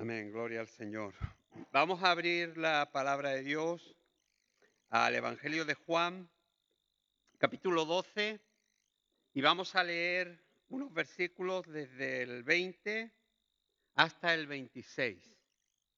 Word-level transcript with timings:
Amén, 0.00 0.30
gloria 0.30 0.60
al 0.60 0.68
Señor. 0.68 1.12
Vamos 1.72 2.04
a 2.04 2.12
abrir 2.12 2.56
la 2.56 2.88
palabra 2.92 3.30
de 3.30 3.42
Dios 3.42 3.96
al 4.90 5.16
Evangelio 5.16 5.64
de 5.64 5.74
Juan, 5.74 6.30
capítulo 7.36 7.84
12, 7.84 8.40
y 9.34 9.40
vamos 9.40 9.74
a 9.74 9.82
leer 9.82 10.40
unos 10.68 10.94
versículos 10.94 11.66
desde 11.66 12.22
el 12.22 12.44
20 12.44 13.12
hasta 13.96 14.34
el 14.34 14.46
26. 14.46 15.36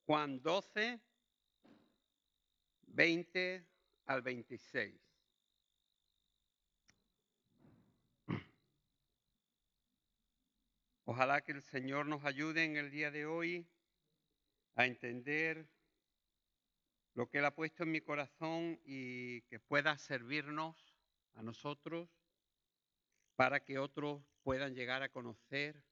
Juan 0.07 0.41
12, 0.41 0.99
20 2.87 3.67
al 4.07 4.23
26. 4.23 4.99
Ojalá 11.05 11.43
que 11.43 11.53
el 11.53 11.61
Señor 11.61 12.07
nos 12.07 12.25
ayude 12.25 12.65
en 12.65 12.79
el 12.79 12.91
día 12.91 13.11
de 13.11 13.27
hoy 13.27 13.69
a 14.75 14.87
entender 14.87 15.67
lo 17.15 17.29
que 17.29 17.39
Él 17.39 17.45
ha 17.45 17.55
puesto 17.55 17.83
en 17.83 17.91
mi 17.91 18.01
corazón 18.01 18.81
y 18.85 19.43
que 19.43 19.61
pueda 19.61 19.99
servirnos 19.99 20.77
a 21.35 21.43
nosotros 21.43 22.09
para 23.37 23.61
que 23.65 23.79
otros 23.79 24.23
puedan 24.43 24.75
llegar 24.75 25.03
a 25.03 25.09
conocer 25.09 25.83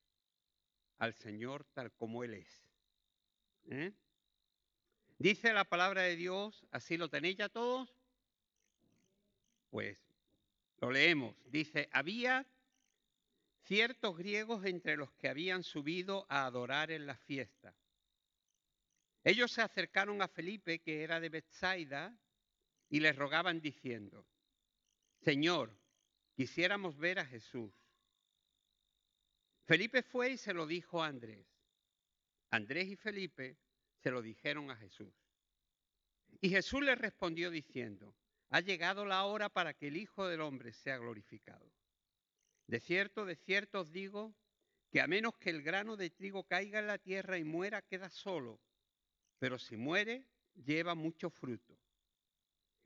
al 0.99 1.15
Señor 1.15 1.65
tal 1.75 1.93
como 1.93 2.25
Él 2.25 2.35
es. 2.35 2.69
¿Eh? 3.71 3.93
Dice 5.19 5.53
la 5.53 5.65
palabra 5.65 6.03
de 6.03 6.17
Dios, 6.17 6.67
así 6.71 6.97
lo 6.97 7.09
tenéis 7.09 7.37
ya 7.37 7.49
todos. 7.49 7.95
Pues 9.71 9.99
lo 10.81 10.91
leemos. 10.91 11.35
Dice, 11.47 11.89
había 11.93 12.47
ciertos 13.65 14.17
griegos 14.17 14.65
entre 14.65 14.97
los 14.97 15.13
que 15.13 15.29
habían 15.29 15.63
subido 15.63 16.27
a 16.29 16.47
adorar 16.47 16.91
en 16.91 17.07
la 17.07 17.17
fiesta. 17.17 17.75
Ellos 19.25 19.53
se 19.53 19.63
acercaron 19.63 20.23
a 20.23 20.29
Felipe, 20.29 20.79
que 20.81 21.03
era 21.03 21.21
de 21.21 21.29
Bethsaida, 21.29 22.17
y 22.89 23.01
le 23.01 23.13
rogaban 23.13 23.61
diciendo, 23.61 24.27
Señor, 25.21 25.77
quisiéramos 26.35 26.97
ver 26.97 27.19
a 27.19 27.27
Jesús. 27.27 27.73
Felipe 29.67 30.03
fue 30.03 30.31
y 30.31 30.39
se 30.39 30.55
lo 30.55 30.67
dijo 30.67 31.03
a 31.03 31.09
Andrés. 31.09 31.47
Andrés 32.51 32.89
y 32.89 32.97
Felipe 32.97 33.59
se 34.03 34.11
lo 34.11 34.23
dijeron 34.23 34.71
a 34.71 34.77
Jesús. 34.77 35.13
Y 36.41 36.49
Jesús 36.49 36.83
le 36.83 36.95
respondió 36.95 37.51
diciendo, 37.51 38.15
ha 38.51 38.61
llegado 38.61 39.05
la 39.05 39.25
hora 39.25 39.51
para 39.51 39.75
que 39.75 39.89
el 39.89 39.97
Hijo 39.97 40.27
del 40.27 40.41
Hombre 40.41 40.73
sea 40.73 40.97
glorificado. 40.97 41.71
De 42.67 42.81
cierto, 42.81 43.27
de 43.27 43.37
cierto 43.37 43.81
os 43.81 43.93
digo 43.93 44.35
que 44.91 45.03
a 45.03 45.07
menos 45.07 45.37
que 45.37 45.51
el 45.51 45.63
grano 45.63 45.97
de 45.97 46.09
trigo 46.09 46.45
caiga 46.45 46.79
en 46.79 46.87
la 46.87 46.99
tierra 46.99 47.37
y 47.37 47.45
muera, 47.45 47.83
queda 47.83 48.09
solo 48.09 48.61
pero 49.39 49.59
si 49.59 49.77
muere, 49.77 50.25
lleva 50.55 50.95
mucho 50.95 51.31
fruto. 51.31 51.79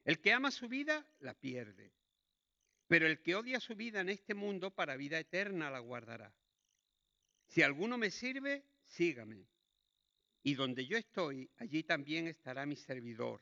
El 0.05 0.21
que 0.21 0.33
ama 0.33 0.51
su 0.51 0.69
vida, 0.69 1.07
la 1.21 1.35
pierde. 1.35 1.93
Pero 2.89 3.07
el 3.07 3.23
que 3.23 3.35
odia 3.35 3.61
su 3.61 3.75
vida 3.75 4.01
en 4.01 4.09
este 4.09 4.35
mundo, 4.35 4.71
para 4.71 4.97
vida 4.97 5.19
eterna 5.19 5.71
la 5.71 5.79
guardará. 5.79 6.35
Si 7.47 7.63
alguno 7.63 7.99
me 7.99 8.11
sirve, 8.11 8.65
sígame. 8.87 9.47
Y 10.43 10.55
donde 10.55 10.87
yo 10.87 10.97
estoy, 10.97 11.49
allí 11.59 11.85
también 11.85 12.27
estará 12.27 12.67
mi 12.67 12.77
servidor. 12.77 13.41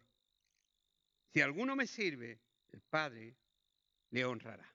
Si 1.32 1.40
alguno 1.40 1.74
me 1.76 1.86
sirve, 1.86 2.40
el 2.72 2.82
Padre 2.82 3.36
le 4.10 4.24
honrará. 4.24 4.68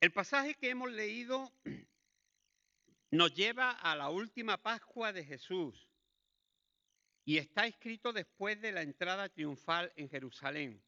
El 0.00 0.12
pasaje 0.12 0.54
que 0.54 0.70
hemos 0.70 0.90
leído 0.90 1.52
nos 3.10 3.34
lleva 3.34 3.70
a 3.70 3.94
la 3.94 4.10
última 4.10 4.60
Pascua 4.60 5.12
de 5.12 5.24
Jesús, 5.24 5.85
y 7.26 7.38
está 7.38 7.66
escrito 7.66 8.12
después 8.12 8.60
de 8.62 8.70
la 8.70 8.82
entrada 8.82 9.28
triunfal 9.28 9.92
en 9.96 10.08
Jerusalén. 10.08 10.80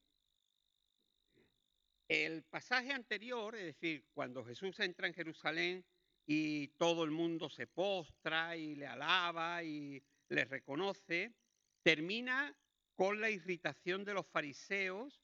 El 2.07 2.45
pasaje 2.45 2.93
anterior, 2.93 3.57
es 3.57 3.65
decir, 3.65 4.07
cuando 4.15 4.45
Jesús 4.45 4.79
entra 4.79 5.09
en 5.09 5.15
Jerusalén 5.15 5.85
y 6.25 6.69
todo 6.79 7.03
el 7.03 7.11
mundo 7.11 7.51
se 7.51 7.67
postra 7.67 8.57
y 8.57 8.77
le 8.77 8.87
alaba 8.87 9.65
y 9.65 10.01
le 10.29 10.45
reconoce, 10.45 11.35
termina 11.83 12.57
con 12.95 13.21
la 13.21 13.31
irritación 13.31 14.05
de 14.05 14.15
los 14.15 14.27
fariseos, 14.29 15.21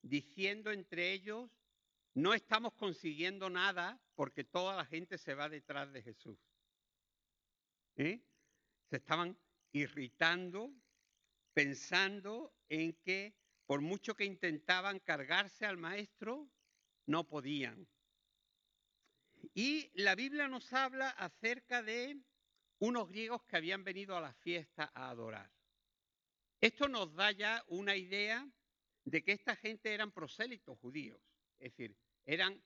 diciendo 0.00 0.70
entre 0.70 1.12
ellos, 1.12 1.50
no 2.14 2.34
estamos 2.34 2.74
consiguiendo 2.74 3.50
nada 3.50 4.00
porque 4.14 4.44
toda 4.44 4.76
la 4.76 4.86
gente 4.86 5.18
se 5.18 5.34
va 5.34 5.48
detrás 5.48 5.92
de 5.92 6.02
Jesús. 6.02 6.38
¿Eh? 7.96 8.22
Se 8.88 8.96
estaban 8.98 9.36
irritando, 9.76 10.72
pensando 11.52 12.54
en 12.68 12.94
que 12.94 13.34
por 13.66 13.80
mucho 13.80 14.14
que 14.14 14.24
intentaban 14.24 15.00
cargarse 15.00 15.66
al 15.66 15.76
maestro, 15.76 16.48
no 17.06 17.28
podían. 17.28 17.86
Y 19.54 19.90
la 19.94 20.14
Biblia 20.14 20.48
nos 20.48 20.72
habla 20.72 21.10
acerca 21.10 21.82
de 21.82 22.18
unos 22.78 23.08
griegos 23.08 23.44
que 23.44 23.56
habían 23.56 23.84
venido 23.84 24.16
a 24.16 24.20
la 24.20 24.32
fiesta 24.34 24.90
a 24.94 25.10
adorar. 25.10 25.50
Esto 26.60 26.88
nos 26.88 27.14
da 27.14 27.32
ya 27.32 27.62
una 27.68 27.96
idea 27.96 28.48
de 29.04 29.22
que 29.22 29.32
esta 29.32 29.56
gente 29.56 29.92
eran 29.92 30.10
prosélitos 30.10 30.78
judíos, 30.78 31.20
es 31.58 31.72
decir, 31.72 31.96
eran 32.24 32.62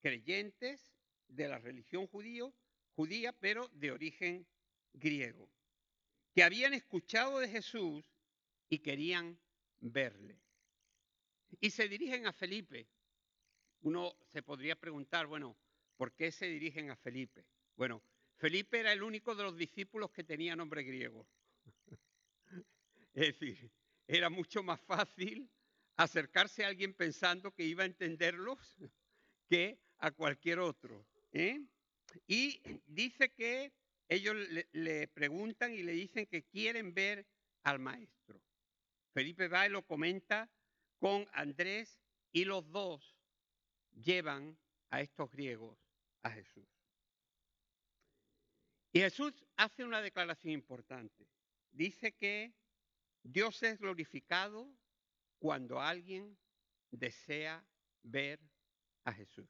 creyentes 0.00 0.92
de 1.28 1.48
la 1.48 1.58
religión 1.58 2.06
judío, 2.08 2.52
judía, 2.96 3.32
pero 3.32 3.68
de 3.68 3.92
origen 3.92 4.46
griego 4.92 5.48
que 6.38 6.44
habían 6.44 6.72
escuchado 6.72 7.40
de 7.40 7.48
Jesús 7.48 8.04
y 8.68 8.78
querían 8.78 9.36
verle. 9.80 10.40
Y 11.60 11.70
se 11.70 11.88
dirigen 11.88 12.28
a 12.28 12.32
Felipe. 12.32 12.86
Uno 13.80 14.14
se 14.28 14.44
podría 14.44 14.76
preguntar, 14.76 15.26
bueno, 15.26 15.56
¿por 15.96 16.12
qué 16.12 16.30
se 16.30 16.46
dirigen 16.46 16.92
a 16.92 16.96
Felipe? 16.96 17.44
Bueno, 17.74 18.04
Felipe 18.36 18.78
era 18.78 18.92
el 18.92 19.02
único 19.02 19.34
de 19.34 19.42
los 19.42 19.56
discípulos 19.56 20.12
que 20.12 20.22
tenía 20.22 20.54
nombre 20.54 20.84
griego. 20.84 21.26
es 23.14 23.36
decir, 23.36 23.68
era 24.06 24.30
mucho 24.30 24.62
más 24.62 24.80
fácil 24.82 25.50
acercarse 25.96 26.64
a 26.64 26.68
alguien 26.68 26.94
pensando 26.94 27.52
que 27.52 27.64
iba 27.64 27.82
a 27.82 27.86
entenderlos 27.86 28.76
que 29.50 29.80
a 29.98 30.12
cualquier 30.12 30.60
otro. 30.60 31.04
¿eh? 31.32 31.60
Y 32.28 32.62
dice 32.86 33.30
que 33.30 33.72
ellos 34.08 34.34
le, 34.72 35.08
preguntan 35.08 35.72
y 35.74 35.82
le 35.82 35.92
dicen 35.92 36.26
que 36.26 36.44
quieren 36.44 36.94
ver 36.94 37.26
al 37.62 37.78
maestro. 37.78 38.40
Felipe 39.12 39.48
va 39.48 39.66
y 39.66 39.70
lo 39.70 39.84
comenta 39.84 40.50
con 40.98 41.26
Andrés 41.32 42.00
y 42.32 42.44
los 42.44 42.68
dos 42.70 43.16
llevan 43.92 44.58
a 44.90 45.02
estos 45.02 45.30
griegos 45.30 45.78
a 46.22 46.30
Jesús. 46.30 46.66
Y 48.92 49.00
Jesús 49.00 49.34
hace 49.56 49.84
una 49.84 50.00
declaración 50.00 50.54
importante. 50.54 51.28
Dice 51.70 52.12
que 52.12 52.54
Dios 53.22 53.62
es 53.62 53.78
glorificado 53.78 54.72
cuando 55.38 55.80
alguien 55.80 56.38
desea 56.90 57.64
ver 58.02 58.40
a 59.04 59.12
Jesús. 59.12 59.48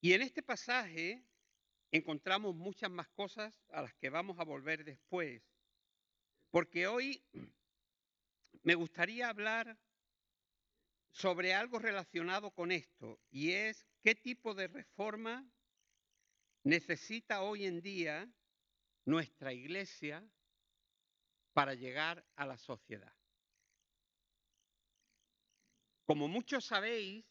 Y 0.00 0.12
en 0.12 0.22
este 0.22 0.42
pasaje 0.42 1.24
encontramos 1.92 2.56
muchas 2.56 2.90
más 2.90 3.08
cosas 3.10 3.62
a 3.68 3.82
las 3.82 3.94
que 3.94 4.10
vamos 4.10 4.40
a 4.40 4.44
volver 4.44 4.82
después. 4.84 5.42
Porque 6.50 6.86
hoy 6.86 7.22
me 8.64 8.74
gustaría 8.74 9.28
hablar 9.28 9.78
sobre 11.10 11.52
algo 11.52 11.78
relacionado 11.78 12.50
con 12.52 12.72
esto, 12.72 13.20
y 13.30 13.52
es 13.52 13.86
qué 14.00 14.14
tipo 14.14 14.54
de 14.54 14.66
reforma 14.66 15.46
necesita 16.64 17.42
hoy 17.42 17.66
en 17.66 17.82
día 17.82 18.32
nuestra 19.04 19.52
iglesia 19.52 20.26
para 21.52 21.74
llegar 21.74 22.24
a 22.36 22.46
la 22.46 22.56
sociedad. 22.56 23.14
Como 26.06 26.28
muchos 26.28 26.64
sabéis, 26.64 27.26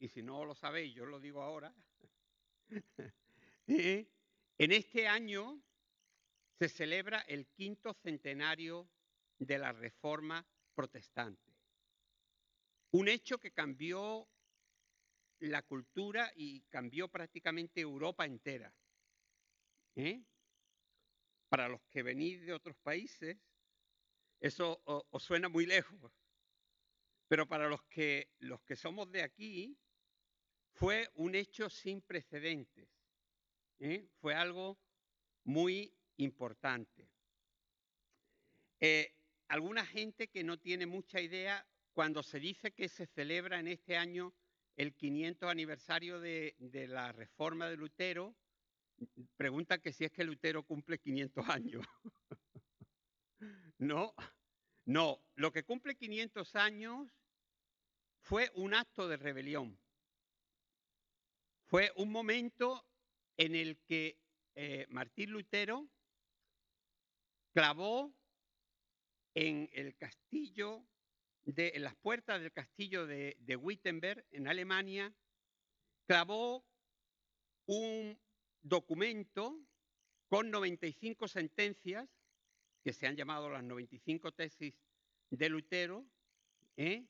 y 0.00 0.08
si 0.08 0.22
no 0.22 0.44
lo 0.44 0.56
sabéis, 0.56 0.92
yo 0.92 1.06
lo 1.06 1.20
digo 1.20 1.40
ahora, 1.40 1.72
en 3.68 4.72
este 4.72 5.06
año 5.06 5.62
se 6.58 6.68
celebra 6.70 7.20
el 7.20 7.46
quinto 7.48 7.92
centenario 7.92 8.88
de 9.38 9.58
la 9.58 9.72
Reforma 9.72 10.46
Protestante. 10.74 11.54
Un 12.92 13.08
hecho 13.08 13.38
que 13.38 13.52
cambió 13.52 14.26
la 15.40 15.62
cultura 15.62 16.32
y 16.34 16.62
cambió 16.62 17.08
prácticamente 17.08 17.82
Europa 17.82 18.24
entera. 18.24 18.74
¿eh? 19.96 20.24
Para 21.50 21.68
los 21.68 21.82
que 21.90 22.02
venís 22.02 22.40
de 22.46 22.54
otros 22.54 22.76
países, 22.78 23.36
eso 24.40 24.80
os 24.84 25.22
suena 25.22 25.50
muy 25.50 25.66
lejos. 25.66 26.10
Pero 27.28 27.46
para 27.46 27.68
los 27.68 27.82
que, 27.84 28.30
los 28.38 28.62
que 28.62 28.76
somos 28.76 29.12
de 29.12 29.22
aquí, 29.22 29.78
fue 30.72 31.10
un 31.16 31.34
hecho 31.34 31.68
sin 31.68 32.00
precedentes 32.00 32.97
Fue 34.20 34.34
algo 34.34 34.78
muy 35.44 35.94
importante. 36.16 37.08
Eh, 38.80 39.14
alguna 39.48 39.86
gente 39.86 40.28
que 40.28 40.44
no 40.44 40.58
tiene 40.58 40.86
mucha 40.86 41.20
idea, 41.20 41.66
cuando 41.92 42.22
se 42.22 42.38
dice 42.40 42.72
que 42.72 42.88
se 42.88 43.06
celebra 43.06 43.58
en 43.58 43.68
este 43.68 43.96
año 43.96 44.34
el 44.76 44.94
500 44.94 45.50
aniversario 45.50 46.20
de, 46.20 46.54
de 46.58 46.86
la 46.86 47.12
reforma 47.12 47.68
de 47.68 47.76
Lutero, 47.76 48.36
pregunta 49.36 49.78
que 49.78 49.92
si 49.92 50.04
es 50.04 50.12
que 50.12 50.24
Lutero 50.24 50.62
cumple 50.64 50.98
500 50.98 51.48
años. 51.48 51.86
no, 53.78 54.14
no, 54.84 55.20
lo 55.34 55.52
que 55.52 55.64
cumple 55.64 55.96
500 55.96 56.56
años 56.56 57.08
fue 58.20 58.50
un 58.54 58.74
acto 58.74 59.08
de 59.08 59.16
rebelión. 59.16 59.78
Fue 61.64 61.92
un 61.96 62.10
momento 62.10 62.87
en 63.38 63.54
el 63.54 63.78
que 63.86 64.20
eh, 64.54 64.86
Martín 64.90 65.30
Lutero 65.30 65.88
clavó 67.54 68.12
en 69.34 69.70
el 69.72 69.96
castillo, 69.96 70.84
de, 71.44 71.72
en 71.74 71.84
las 71.84 71.94
puertas 71.96 72.40
del 72.40 72.52
castillo 72.52 73.06
de, 73.06 73.56
Wittenberg, 73.56 74.26
en 74.32 74.48
Alemania, 74.48 75.14
clavó 76.06 76.66
un 77.66 78.18
documento 78.60 79.60
con 80.28 80.50
95 80.50 81.28
sentencias, 81.28 82.08
que 82.82 82.92
se 82.92 83.06
han 83.06 83.16
llamado 83.16 83.48
las 83.48 83.62
95 83.62 84.32
tesis 84.32 84.74
de 85.30 85.48
Lutero, 85.48 86.04
¿eh? 86.76 87.06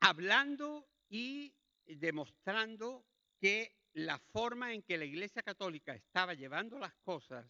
hablando 0.00 0.88
y 1.08 1.54
demostrando 1.86 3.06
que 3.40 3.79
la 3.94 4.18
forma 4.18 4.72
en 4.72 4.82
que 4.82 4.98
la 4.98 5.04
Iglesia 5.04 5.42
Católica 5.42 5.94
estaba 5.94 6.34
llevando 6.34 6.78
las 6.78 6.94
cosas 6.96 7.46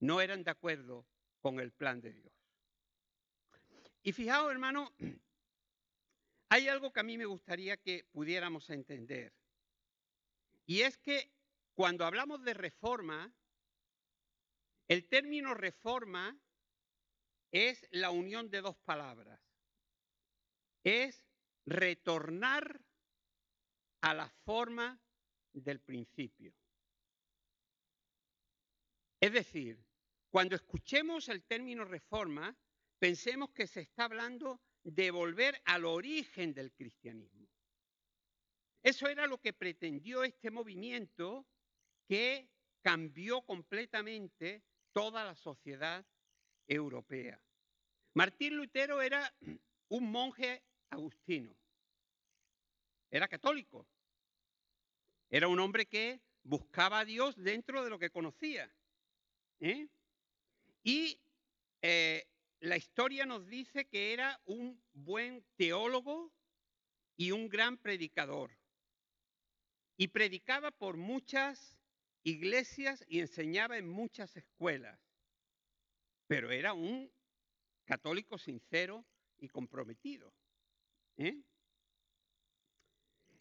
no 0.00 0.20
eran 0.20 0.44
de 0.44 0.50
acuerdo 0.50 1.06
con 1.40 1.60
el 1.60 1.72
plan 1.72 2.00
de 2.00 2.12
Dios. 2.12 2.32
Y 4.02 4.12
fijaos, 4.12 4.50
hermano, 4.50 4.92
hay 6.50 6.68
algo 6.68 6.92
que 6.92 7.00
a 7.00 7.04
mí 7.04 7.16
me 7.16 7.24
gustaría 7.24 7.76
que 7.76 8.04
pudiéramos 8.12 8.68
entender. 8.70 9.32
Y 10.66 10.82
es 10.82 10.98
que 10.98 11.30
cuando 11.74 12.04
hablamos 12.04 12.42
de 12.44 12.54
reforma, 12.54 13.32
el 14.88 15.06
término 15.08 15.54
reforma 15.54 16.36
es 17.50 17.86
la 17.90 18.10
unión 18.10 18.50
de 18.50 18.60
dos 18.60 18.76
palabras. 18.84 19.40
Es 20.82 21.24
retornar 21.64 22.80
a 24.02 24.12
la 24.12 24.28
forma 24.44 25.00
del 25.54 25.80
principio. 25.80 26.52
Es 29.20 29.32
decir, 29.32 29.82
cuando 30.30 30.56
escuchemos 30.56 31.28
el 31.28 31.44
término 31.44 31.84
reforma, 31.84 32.54
pensemos 32.98 33.50
que 33.50 33.66
se 33.66 33.80
está 33.82 34.04
hablando 34.04 34.60
de 34.82 35.10
volver 35.10 35.62
al 35.64 35.84
origen 35.84 36.52
del 36.52 36.72
cristianismo. 36.72 37.48
Eso 38.82 39.08
era 39.08 39.26
lo 39.26 39.40
que 39.40 39.54
pretendió 39.54 40.24
este 40.24 40.50
movimiento 40.50 41.46
que 42.06 42.50
cambió 42.82 43.40
completamente 43.42 44.62
toda 44.92 45.24
la 45.24 45.34
sociedad 45.34 46.04
europea. 46.66 47.40
Martín 48.12 48.56
Lutero 48.56 49.00
era 49.00 49.34
un 49.88 50.10
monje 50.10 50.62
agustino, 50.90 51.56
era 53.10 53.26
católico, 53.26 53.86
era 55.30 55.48
un 55.48 55.58
hombre 55.60 55.86
que 55.86 56.20
buscaba 56.42 57.00
a 57.00 57.04
Dios 57.04 57.36
dentro 57.36 57.82
de 57.82 57.90
lo 57.90 57.98
que 57.98 58.10
conocía. 58.10 58.70
¿eh? 59.60 59.88
Y 60.82 61.18
eh, 61.82 62.26
la 62.60 62.76
historia 62.76 63.26
nos 63.26 63.46
dice 63.46 63.86
que 63.86 64.12
era 64.12 64.40
un 64.44 64.82
buen 64.92 65.44
teólogo 65.56 66.32
y 67.16 67.30
un 67.30 67.48
gran 67.48 67.78
predicador. 67.78 68.50
Y 69.96 70.08
predicaba 70.08 70.70
por 70.70 70.96
muchas 70.96 71.78
iglesias 72.24 73.04
y 73.08 73.20
enseñaba 73.20 73.78
en 73.78 73.88
muchas 73.88 74.36
escuelas. 74.36 74.98
Pero 76.26 76.50
era 76.50 76.72
un 76.72 77.12
católico 77.84 78.38
sincero 78.38 79.04
y 79.38 79.48
comprometido. 79.48 80.32
¿eh? 81.16 81.42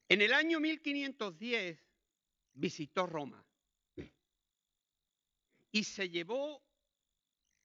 En 0.09 0.21
el 0.21 0.33
año 0.33 0.59
1510 0.59 1.79
visitó 2.53 3.05
Roma 3.07 3.43
y 5.71 5.83
se 5.83 6.09
llevó 6.09 6.63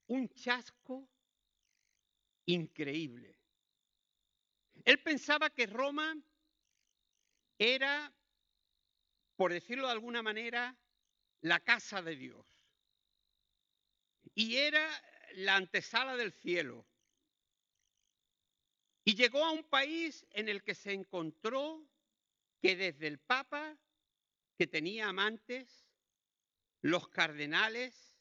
un 0.07 0.29
chasco 0.29 1.07
increíble. 2.45 3.37
Él 4.83 5.01
pensaba 5.03 5.51
que 5.51 5.67
Roma 5.67 6.15
era, 7.59 8.11
por 9.35 9.53
decirlo 9.53 9.85
de 9.85 9.93
alguna 9.93 10.23
manera, 10.23 10.75
la 11.41 11.59
casa 11.59 12.01
de 12.01 12.15
Dios. 12.15 12.45
Y 14.33 14.55
era 14.55 14.89
la 15.35 15.55
antesala 15.55 16.15
del 16.15 16.31
cielo. 16.31 16.87
Y 19.03 19.15
llegó 19.15 19.43
a 19.43 19.51
un 19.51 19.63
país 19.63 20.25
en 20.31 20.49
el 20.49 20.63
que 20.63 20.73
se 20.73 20.93
encontró 20.93 21.87
que 22.61 22.75
desde 22.75 23.07
el 23.07 23.19
Papa, 23.19 23.77
que 24.57 24.67
tenía 24.67 25.09
amantes, 25.09 25.87
los 26.81 27.09
cardenales, 27.09 28.19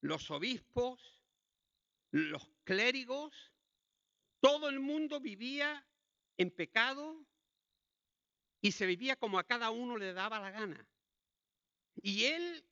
los 0.00 0.30
obispos, 0.30 1.22
los 2.10 2.48
clérigos, 2.64 3.52
todo 4.40 4.68
el 4.68 4.80
mundo 4.80 5.20
vivía 5.20 5.86
en 6.36 6.50
pecado 6.50 7.26
y 8.60 8.72
se 8.72 8.86
vivía 8.86 9.16
como 9.16 9.38
a 9.38 9.44
cada 9.44 9.70
uno 9.70 9.96
le 9.96 10.12
daba 10.12 10.40
la 10.40 10.50
gana. 10.50 10.88
Y 11.96 12.24
él, 12.24 12.64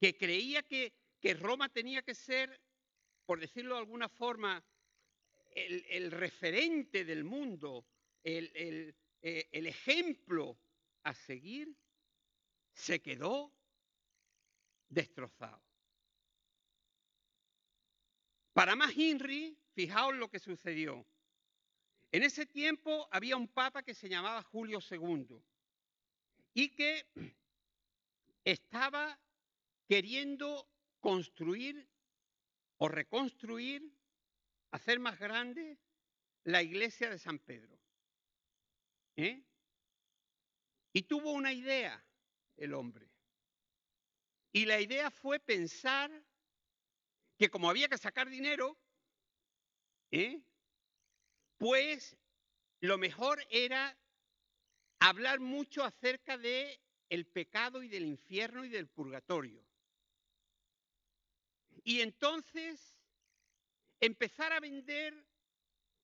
que 0.00 0.16
creía 0.16 0.62
que, 0.62 0.92
que 1.20 1.34
Roma 1.34 1.68
tenía 1.68 2.02
que 2.02 2.14
ser, 2.14 2.60
por 3.24 3.40
decirlo 3.40 3.74
de 3.74 3.80
alguna 3.80 4.08
forma, 4.08 4.64
el, 5.56 6.10
referente 6.10 7.04
del 7.04 7.24
mundo, 7.24 7.86
el, 8.22 8.94
eh, 9.28 9.48
el 9.50 9.66
ejemplo 9.66 10.56
a 11.02 11.12
seguir, 11.12 11.76
se 12.72 13.02
quedó 13.02 13.52
destrozado. 14.88 15.60
Para 18.52 18.76
más 18.76 18.92
Henry, 18.96 19.58
fijaos 19.72 20.14
lo 20.14 20.30
que 20.30 20.38
sucedió. 20.38 21.04
En 22.12 22.22
ese 22.22 22.46
tiempo 22.46 23.08
había 23.10 23.36
un 23.36 23.48
papa 23.48 23.82
que 23.82 23.94
se 23.94 24.08
llamaba 24.08 24.44
Julio 24.44 24.78
II 24.88 25.42
y 26.54 26.68
que 26.76 27.04
estaba 28.44 29.18
queriendo 29.88 30.70
construir 31.00 31.90
o 32.76 32.86
reconstruir, 32.86 33.92
hacer 34.70 35.00
más 35.00 35.18
grande 35.18 35.80
la 36.44 36.62
iglesia 36.62 37.10
de 37.10 37.18
San 37.18 37.40
Pedro. 37.40 37.76
¿Eh? 39.16 39.42
Y 40.92 41.02
tuvo 41.02 41.32
una 41.32 41.52
idea 41.52 42.04
el 42.56 42.74
hombre. 42.74 43.10
Y 44.52 44.64
la 44.64 44.80
idea 44.80 45.10
fue 45.10 45.38
pensar 45.40 46.10
que 47.36 47.50
como 47.50 47.68
había 47.68 47.88
que 47.88 47.98
sacar 47.98 48.28
dinero, 48.28 48.78
¿eh? 50.10 50.40
pues 51.58 52.16
lo 52.80 52.98
mejor 52.98 53.44
era 53.50 53.96
hablar 55.00 55.40
mucho 55.40 55.84
acerca 55.84 56.38
de 56.38 56.80
el 57.08 57.26
pecado 57.26 57.82
y 57.82 57.88
del 57.88 58.04
infierno 58.04 58.64
y 58.64 58.68
del 58.68 58.88
purgatorio. 58.88 59.64
Y 61.84 62.00
entonces 62.00 62.96
empezar 64.00 64.52
a 64.52 64.60
vender 64.60 65.14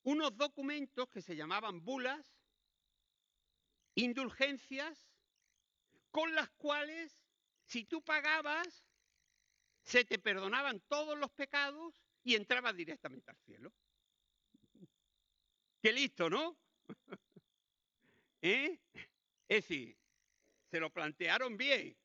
unos 0.04 0.36
documentos 0.36 1.08
que 1.08 1.22
se 1.22 1.36
llamaban 1.36 1.84
bulas, 1.84 2.31
indulgencias 3.94 5.06
con 6.10 6.34
las 6.34 6.50
cuales, 6.52 7.18
si 7.64 7.84
tú 7.84 8.02
pagabas, 8.02 8.84
se 9.82 10.04
te 10.04 10.18
perdonaban 10.18 10.80
todos 10.88 11.18
los 11.18 11.30
pecados 11.32 12.02
y 12.22 12.34
entrabas 12.34 12.76
directamente 12.76 13.30
al 13.30 13.38
cielo. 13.38 13.72
Qué 15.80 15.92
listo, 15.92 16.30
¿no? 16.30 16.56
¿Eh? 18.42 18.78
Es 19.48 19.68
decir, 19.68 19.96
se 20.70 20.80
lo 20.80 20.90
plantearon 20.90 21.56
bien. 21.56 21.96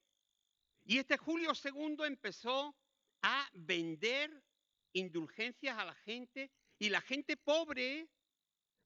Y 0.86 0.98
este 0.98 1.18
Julio 1.18 1.52
II 1.64 1.98
empezó 2.06 2.76
a 3.22 3.48
vender 3.54 4.44
indulgencias 4.94 5.78
a 5.78 5.86
la 5.86 5.96
gente 5.96 6.52
y 6.80 6.90
la 6.90 7.02
gente 7.02 7.38
pobre, 7.38 8.10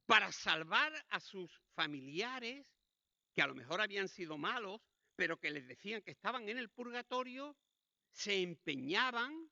para 0.05 0.31
salvar 0.31 0.93
a 1.09 1.19
sus 1.19 1.61
familiares, 1.73 2.65
que 3.33 3.41
a 3.41 3.47
lo 3.47 3.55
mejor 3.55 3.81
habían 3.81 4.07
sido 4.07 4.37
malos, 4.37 4.81
pero 5.15 5.39
que 5.39 5.51
les 5.51 5.67
decían 5.67 6.01
que 6.01 6.11
estaban 6.11 6.49
en 6.49 6.57
el 6.57 6.69
purgatorio, 6.69 7.55
se 8.11 8.41
empeñaban 8.41 9.49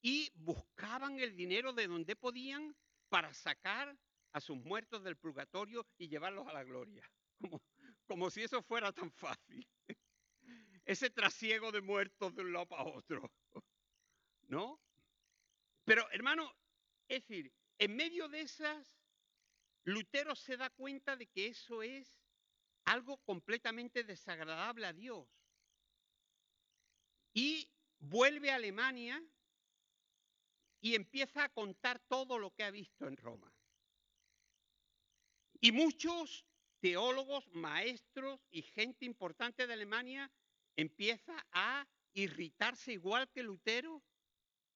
y 0.00 0.30
buscaban 0.34 1.18
el 1.18 1.34
dinero 1.36 1.72
de 1.72 1.86
donde 1.86 2.16
podían 2.16 2.76
para 3.08 3.32
sacar 3.32 3.96
a 4.32 4.40
sus 4.40 4.56
muertos 4.56 5.02
del 5.04 5.16
purgatorio 5.16 5.86
y 5.96 6.08
llevarlos 6.08 6.46
a 6.46 6.52
la 6.52 6.64
gloria. 6.64 7.08
Como, 7.40 7.62
como 8.06 8.30
si 8.30 8.42
eso 8.42 8.62
fuera 8.62 8.92
tan 8.92 9.10
fácil. 9.12 9.66
Ese 10.84 11.10
trasiego 11.10 11.72
de 11.72 11.80
muertos 11.80 12.34
de 12.34 12.42
un 12.42 12.52
lado 12.52 12.66
para 12.66 12.84
otro. 12.84 13.30
¿No? 14.48 14.80
Pero, 15.84 16.10
hermano, 16.10 16.54
es 17.08 17.26
decir, 17.26 17.52
en 17.78 17.96
medio 17.96 18.28
de 18.28 18.42
esas, 18.42 18.98
Lutero 19.84 20.34
se 20.34 20.56
da 20.56 20.70
cuenta 20.70 21.16
de 21.16 21.26
que 21.26 21.46
eso 21.46 21.82
es 21.82 22.23
algo 22.84 23.18
completamente 23.18 24.04
desagradable 24.04 24.86
a 24.86 24.92
Dios. 24.92 25.28
Y 27.32 27.68
vuelve 27.98 28.50
a 28.50 28.56
Alemania 28.56 29.22
y 30.80 30.94
empieza 30.94 31.44
a 31.44 31.48
contar 31.48 31.98
todo 32.00 32.38
lo 32.38 32.50
que 32.50 32.64
ha 32.64 32.70
visto 32.70 33.06
en 33.06 33.16
Roma. 33.16 33.52
Y 35.60 35.72
muchos 35.72 36.44
teólogos, 36.80 37.48
maestros 37.48 38.46
y 38.50 38.62
gente 38.62 39.06
importante 39.06 39.66
de 39.66 39.72
Alemania 39.72 40.30
empieza 40.76 41.34
a 41.52 41.88
irritarse 42.12 42.92
igual 42.92 43.30
que 43.30 43.42
Lutero 43.42 44.02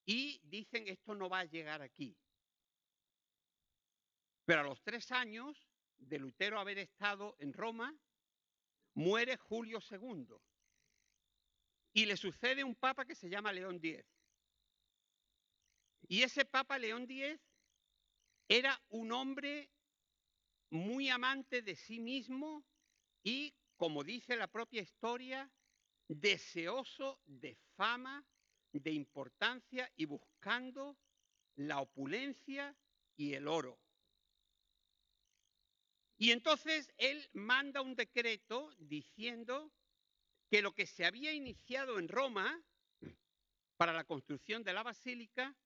y 0.07 0.41
dicen 0.45 0.89
esto 0.89 1.15
no 1.15 1.29
va 1.29 1.41
a 1.41 1.45
llegar 1.45 1.83
aquí. 1.83 2.17
Pero 4.47 4.61
a 4.61 4.65
los 4.65 4.83
tres 4.83 5.13
años 5.13 5.68
de 5.99 6.19
Lutero 6.19 6.59
haber 6.59 6.79
estado 6.79 7.37
en 7.39 7.53
Roma, 7.53 7.97
muere 8.95 9.37
Julio 9.37 9.81
II 9.91 10.37
y 11.93 12.07
le 12.07 12.17
sucede 12.17 12.65
un 12.65 12.75
papa 12.75 13.05
que 13.05 13.15
se 13.15 13.29
llama 13.29 13.53
León 13.53 13.81
X. 13.83 14.05
Y 16.09 16.23
ese 16.23 16.45
papa 16.45 16.79
León 16.79 17.07
X 17.09 17.41
era 18.49 18.81
un 18.89 19.13
hombre 19.13 19.71
muy 20.71 21.09
amante 21.09 21.63
de 21.63 21.77
sí 21.77 22.01
mismo 22.01 22.65
y, 23.23 23.55
como 23.77 24.05
dice 24.05 24.37
la 24.37 24.49
propia 24.49 24.83
historia, 24.83 25.51
deseoso 26.09 27.21
de 27.27 27.57
fama, 27.77 28.25
de 28.73 28.93
importancia 28.93 29.91
y 29.97 30.07
buscando 30.07 30.97
la 31.57 31.81
opulencia 31.81 32.77
y 33.17 33.35
el 33.35 33.49
oro. 33.49 33.79
Y 36.19 36.33
entonces 36.33 36.93
él 36.99 37.31
manda 37.33 37.81
un 37.81 37.95
decreto 37.95 38.75
diciendo 38.79 39.73
que 40.51 40.63
lo 40.63 40.75
que 40.75 40.85
se 40.85 41.05
había 41.05 41.33
iniciado 41.33 41.99
en 42.01 42.09
Roma 42.09 42.61
para 43.77 43.93
la 43.93 44.03
construcción 44.03 44.65
de 44.65 44.73
la 44.73 44.83
basílica, 44.83 45.57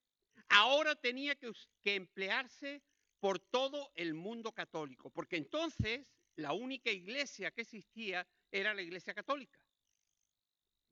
ahora 0.50 0.94
tenía 0.94 1.34
que, 1.36 1.50
emplearse 1.84 2.82
por 3.18 3.38
todo 3.38 3.90
el 3.94 4.12
mundo 4.12 4.52
católico, 4.52 5.08
porque 5.08 5.36
entonces 5.36 6.06
la 6.36 6.52
única 6.52 6.90
iglesia 6.90 7.50
que 7.50 7.62
existía 7.62 8.26
era 8.50 8.74
la 8.74 8.82
iglesia 8.82 9.14
católica. 9.14 9.58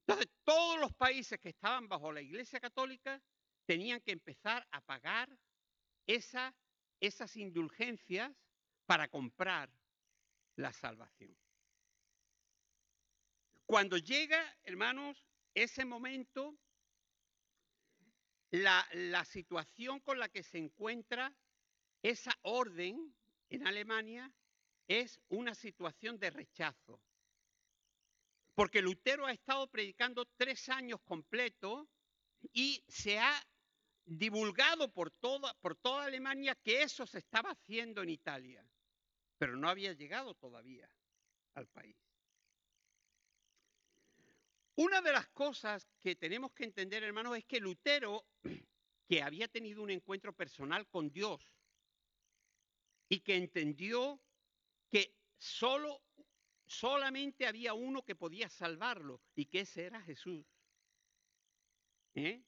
Entonces, 0.06 0.32
todos 0.44 0.80
los 0.80 0.94
países 0.94 1.38
que 1.38 1.50
estaban 1.50 1.86
bajo 1.86 2.10
la 2.10 2.22
iglesia 2.22 2.58
católica 2.60 3.22
tenían 3.66 4.00
que 4.00 4.12
empezar 4.12 4.66
a 4.70 4.80
pagar 4.80 5.28
esa, 6.06 6.54
esas 7.00 7.36
indulgencias 7.36 8.32
para 8.90 9.06
comprar 9.06 9.70
la 10.56 10.72
salvación. 10.72 11.38
Cuando 13.64 13.96
llega, 13.98 14.42
hermanos, 14.64 15.24
ese 15.54 15.84
momento, 15.84 16.58
la, 18.50 18.84
situación 19.24 20.00
con 20.00 20.18
la 20.18 20.28
que 20.28 20.42
se 20.42 20.58
encuentra 20.58 21.32
esa 22.02 22.36
orden 22.42 23.14
en 23.48 23.64
Alemania 23.64 24.28
es 24.88 25.20
una 25.28 25.54
situación 25.54 26.18
de 26.18 26.30
rechazo. 26.30 27.00
Porque 28.56 28.82
Lutero 28.82 29.24
ha 29.24 29.32
estado 29.32 29.68
predicando 29.68 30.26
tres 30.36 30.68
años 30.68 31.00
completos 31.02 31.86
y 32.52 32.82
se 32.88 33.20
ha 33.20 33.40
divulgado 34.04 34.92
por 34.92 35.12
toda, 35.12 35.54
por 35.60 35.76
toda 35.76 36.06
Alemania 36.06 36.56
que 36.56 36.82
eso 36.82 37.06
se 37.06 37.18
estaba 37.18 37.52
haciendo 37.52 38.02
en 38.02 38.08
Italia, 38.08 38.66
pero 39.40 39.56
no 39.56 39.70
había 39.70 39.94
llegado 39.94 40.34
todavía 40.34 40.86
al 41.54 41.66
país. 41.66 41.96
Una 44.74 45.00
de 45.00 45.12
las 45.12 45.28
cosas 45.28 45.88
que 45.98 46.14
tenemos 46.14 46.52
que 46.52 46.64
entender, 46.64 47.02
hermanos, 47.02 47.38
es 47.38 47.46
que 47.46 47.58
Lutero, 47.58 48.26
que 49.08 49.22
había 49.22 49.48
tenido 49.48 49.82
un 49.82 49.88
encuentro 49.88 50.34
personal 50.34 50.86
con 50.88 51.10
Dios, 51.10 51.40
y 53.08 53.20
que 53.20 53.36
entendió 53.36 54.20
que 54.90 55.16
solo, 55.38 56.02
solamente 56.66 57.46
había 57.46 57.72
uno 57.72 58.04
que 58.04 58.16
podía 58.16 58.50
salvarlo 58.50 59.22
y 59.34 59.46
que 59.46 59.60
ese 59.60 59.86
era 59.86 60.02
Jesús. 60.02 60.44
¿Eh? 62.14 62.42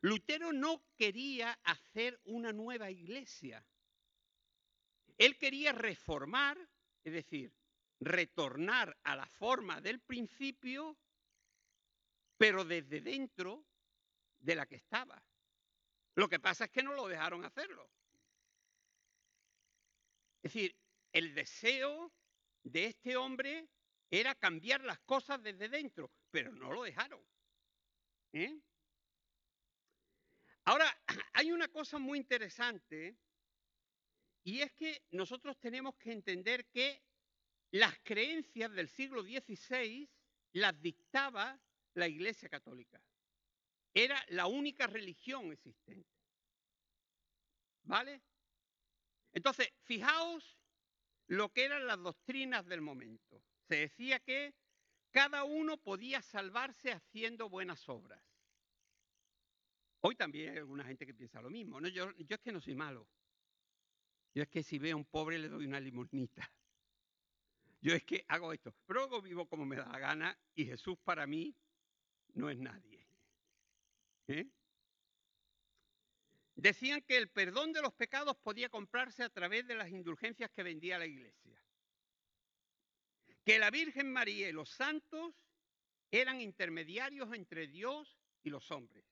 Lutero 0.00 0.54
no 0.54 0.82
quería 0.96 1.52
hacer 1.64 2.18
una 2.24 2.50
nueva 2.50 2.90
iglesia. 2.90 3.62
Él 5.20 5.36
quería 5.36 5.72
reformar, 5.72 6.56
es 7.04 7.12
decir, 7.12 7.52
retornar 8.00 8.98
a 9.04 9.14
la 9.14 9.26
forma 9.26 9.78
del 9.82 10.00
principio, 10.00 10.96
pero 12.38 12.64
desde 12.64 13.02
dentro 13.02 13.66
de 14.38 14.54
la 14.54 14.64
que 14.64 14.76
estaba. 14.76 15.22
Lo 16.14 16.26
que 16.26 16.40
pasa 16.40 16.64
es 16.64 16.70
que 16.70 16.82
no 16.82 16.94
lo 16.94 17.06
dejaron 17.06 17.44
hacerlo. 17.44 17.90
Es 20.42 20.54
decir, 20.54 20.74
el 21.12 21.34
deseo 21.34 22.14
de 22.62 22.86
este 22.86 23.14
hombre 23.18 23.68
era 24.10 24.34
cambiar 24.34 24.82
las 24.84 25.00
cosas 25.00 25.42
desde 25.42 25.68
dentro, 25.68 26.10
pero 26.30 26.50
no 26.50 26.72
lo 26.72 26.84
dejaron. 26.84 27.22
¿eh? 28.32 28.58
Ahora, 30.64 30.98
hay 31.34 31.52
una 31.52 31.68
cosa 31.68 31.98
muy 31.98 32.16
interesante 32.16 33.18
y 34.44 34.60
es 34.60 34.72
que 34.72 35.02
nosotros 35.10 35.58
tenemos 35.58 35.96
que 35.96 36.12
entender 36.12 36.66
que 36.66 37.02
las 37.72 37.98
creencias 38.02 38.72
del 38.72 38.88
siglo 38.88 39.22
XVI 39.22 40.08
las 40.52 40.80
dictaba 40.80 41.60
la 41.94 42.08
Iglesia 42.08 42.48
Católica. 42.48 43.02
Era 43.92 44.24
la 44.28 44.46
única 44.46 44.86
religión 44.86 45.52
existente. 45.52 46.08
¿Vale? 47.82 48.22
Entonces, 49.32 49.68
fijaos 49.82 50.58
lo 51.26 51.50
que 51.52 51.64
eran 51.64 51.86
las 51.86 51.98
doctrinas 51.98 52.66
del 52.66 52.80
momento. 52.80 53.42
Se 53.68 53.76
decía 53.76 54.20
que 54.20 54.54
cada 55.10 55.44
uno 55.44 55.76
podía 55.76 56.22
salvarse 56.22 56.92
haciendo 56.92 57.48
buenas 57.48 57.88
obras. 57.88 58.22
Hoy 60.02 60.16
también 60.16 60.50
hay 60.50 60.58
alguna 60.58 60.84
gente 60.84 61.04
que 61.04 61.14
piensa 61.14 61.42
lo 61.42 61.50
mismo. 61.50 61.80
Yo, 61.88 62.10
yo 62.16 62.36
es 62.36 62.40
que 62.40 62.52
no 62.52 62.60
soy 62.60 62.74
malo. 62.74 63.06
Yo 64.34 64.42
es 64.42 64.48
que 64.48 64.62
si 64.62 64.78
veo 64.78 64.94
a 64.94 64.98
un 64.98 65.04
pobre 65.04 65.38
le 65.38 65.48
doy 65.48 65.66
una 65.66 65.80
limonita. 65.80 66.50
Yo 67.80 67.94
es 67.94 68.04
que 68.04 68.24
hago 68.28 68.52
esto. 68.52 68.74
Pero 68.86 69.00
luego 69.00 69.22
vivo 69.22 69.46
como 69.48 69.64
me 69.64 69.76
da 69.76 69.86
la 69.86 69.98
gana 69.98 70.38
y 70.54 70.66
Jesús 70.66 70.98
para 71.02 71.26
mí 71.26 71.54
no 72.34 72.50
es 72.50 72.58
nadie. 72.58 73.06
¿Eh? 74.28 74.46
Decían 76.54 77.00
que 77.02 77.16
el 77.16 77.30
perdón 77.30 77.72
de 77.72 77.80
los 77.80 77.94
pecados 77.94 78.36
podía 78.36 78.68
comprarse 78.68 79.22
a 79.22 79.30
través 79.30 79.66
de 79.66 79.74
las 79.74 79.88
indulgencias 79.88 80.50
que 80.50 80.62
vendía 80.62 80.98
la 80.98 81.06
iglesia. 81.06 81.58
Que 83.44 83.58
la 83.58 83.70
Virgen 83.70 84.12
María 84.12 84.48
y 84.48 84.52
los 84.52 84.68
santos 84.68 85.34
eran 86.10 86.40
intermediarios 86.40 87.32
entre 87.32 87.66
Dios 87.66 88.18
y 88.42 88.50
los 88.50 88.70
hombres. 88.70 89.09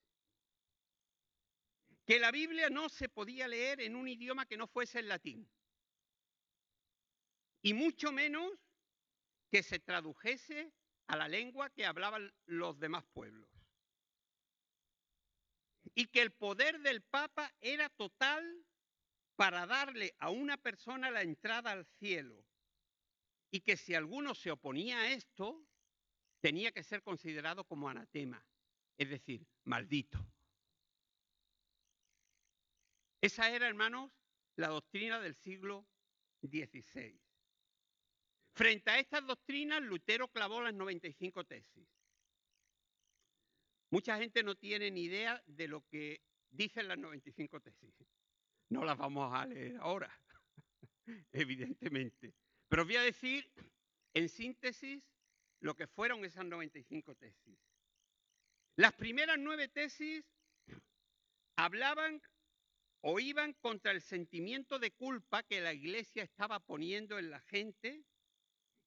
Que 2.09 2.19
la 2.19 2.31
Biblia 2.31 2.71
no 2.71 2.89
se 2.89 3.11
podía 3.11 3.47
leer 3.47 3.83
en 3.83 3.95
un 3.95 4.09
idioma 4.09 4.47
que 4.47 4.57
no 4.57 4.67
fuese 4.67 5.01
el 5.01 5.09
latín. 5.09 5.47
Y 7.61 7.75
mucho 7.75 8.13
menos 8.13 8.51
que 9.51 9.63
se 9.63 9.79
tradujese 9.79 10.73
a 11.07 11.17
la 11.19 11.29
lengua 11.29 11.69
que 11.69 11.85
hablaban 11.85 12.33
los 12.47 12.81
demás 12.81 13.05
pueblos 13.13 13.51
y 15.95 16.07
que 16.07 16.23
el 16.23 16.33
poder 16.33 16.81
del 16.81 17.03
Papa 17.03 17.55
era 17.61 17.91
total 17.91 18.65
para 19.37 19.67
darle 19.67 20.15
a 20.19 20.31
una 20.31 20.57
persona 20.57 21.11
la 21.11 21.21
entrada 21.21 21.73
al 21.73 21.85
cielo 21.99 22.43
y 23.51 23.61
que 23.61 23.77
si 23.77 23.95
alguno 23.95 24.35
se 24.35 24.51
oponía 24.51 25.01
a 25.01 25.13
esto, 25.13 25.63
tenía 26.41 26.73
que 26.73 26.85
ser 26.85 27.03
considerado 27.03 27.65
como 27.65 27.91
anatema, 27.91 28.43
es 28.97 29.11
decir, 29.11 29.47
maldito. 29.65 30.19
Esa 33.21 33.51
era, 33.51 33.67
hermanos, 33.67 34.11
la 34.57 34.69
doctrina 34.69 35.21
del 35.21 35.35
siglo 35.35 35.87
XVI. 36.43 37.21
Frente 38.55 38.91
a 38.91 38.99
estas 38.99 39.27
doctrinas, 39.27 39.83
Lutero 39.83 40.29
clavó 40.29 40.63
las 40.63 40.75
95 40.75 41.45
tesis. 41.45 41.89
Mucha 43.91 44.19
gente 44.19 44.43
no 44.43 44.57
tiene 44.57 44.91
ni 44.91 45.05
idea 45.05 45.43
de 45.47 45.69
lo 45.69 45.87
que 45.87 46.23
dicen 46.51 46.89
las 46.89 46.99
95 46.99 47.61
tesis. 47.61 47.95
No 48.69 48.85
las 48.85 48.99
vamos 48.99 49.33
a 49.35 49.47
leer 49.47 49.77
ahora, 49.81 50.13
evidentemente. 51.33 52.35
Pero 52.69 52.85
voy 52.85 52.97
a 52.97 53.03
decir, 53.03 53.51
en 54.15 54.29
síntesis, 54.29 55.03
lo 55.61 55.75
que 55.75 55.87
fueron 55.87 56.25
esas 56.25 56.45
95 56.45 57.15
tesis. 57.15 57.59
Las 58.77 58.93
primeras 58.93 59.39
nueve 59.39 59.69
tesis 59.69 60.25
hablaban 61.57 62.23
o 63.01 63.21
iban 63.21 63.53
contra 63.55 63.93
el 63.93 64.03
sentimiento 64.03 64.79
de 64.79 64.91
culpa 64.91 65.43
que 65.43 65.61
la 65.61 65.73
iglesia 65.73 66.23
estaba 66.23 66.59
poniendo 66.61 67.19
en 67.19 67.31
la 67.31 67.41
gente, 67.41 68.05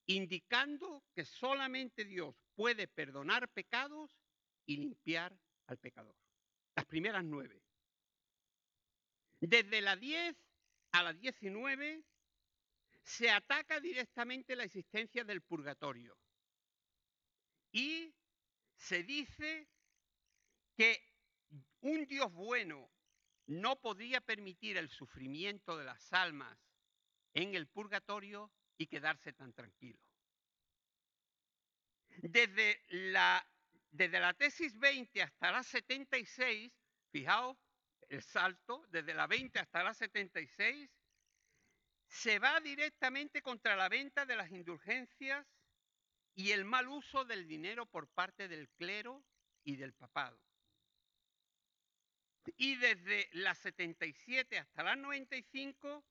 indicando 0.06 1.02
que 1.14 1.24
solamente 1.24 2.04
Dios 2.04 2.34
puede 2.54 2.88
perdonar 2.88 3.48
pecados 3.48 4.18
y 4.66 4.76
limpiar 4.76 5.36
al 5.66 5.78
pecador. 5.78 6.14
Las 6.74 6.86
primeras 6.86 7.24
nueve. 7.24 7.62
Desde 9.40 9.80
la 9.80 9.96
10 9.96 10.36
a 10.92 11.02
la 11.02 11.12
19 11.12 12.04
se 13.02 13.30
ataca 13.30 13.80
directamente 13.80 14.54
la 14.54 14.64
existencia 14.64 15.24
del 15.24 15.42
purgatorio 15.42 16.16
y 17.72 18.14
se 18.76 19.02
dice 19.02 19.66
que 20.76 21.02
un 21.80 22.06
Dios 22.06 22.32
bueno 22.32 22.91
no 23.60 23.80
podía 23.80 24.20
permitir 24.20 24.76
el 24.76 24.88
sufrimiento 24.88 25.76
de 25.76 25.84
las 25.84 26.12
almas 26.12 26.58
en 27.34 27.54
el 27.54 27.66
purgatorio 27.66 28.50
y 28.78 28.86
quedarse 28.86 29.32
tan 29.32 29.52
tranquilo. 29.52 30.00
Desde 32.18 32.82
la, 32.88 33.46
desde 33.90 34.20
la 34.20 34.34
tesis 34.34 34.78
20 34.78 35.22
hasta 35.22 35.52
la 35.52 35.62
76, 35.62 36.72
fijaos 37.10 37.58
el 38.08 38.22
salto, 38.22 38.84
desde 38.88 39.14
la 39.14 39.26
20 39.26 39.58
hasta 39.58 39.82
la 39.82 39.94
76, 39.94 40.90
se 42.06 42.38
va 42.38 42.60
directamente 42.60 43.40
contra 43.40 43.76
la 43.76 43.88
venta 43.88 44.26
de 44.26 44.36
las 44.36 44.50
indulgencias 44.50 45.46
y 46.34 46.50
el 46.52 46.64
mal 46.64 46.88
uso 46.88 47.24
del 47.24 47.46
dinero 47.46 47.86
por 47.86 48.08
parte 48.08 48.48
del 48.48 48.68
clero 48.70 49.24
y 49.64 49.76
del 49.76 49.94
papado. 49.94 50.38
Y 52.56 52.76
desde 52.76 53.28
la 53.32 53.54
77 53.54 54.58
hasta 54.58 54.82
la 54.82 54.96
95 54.96 56.04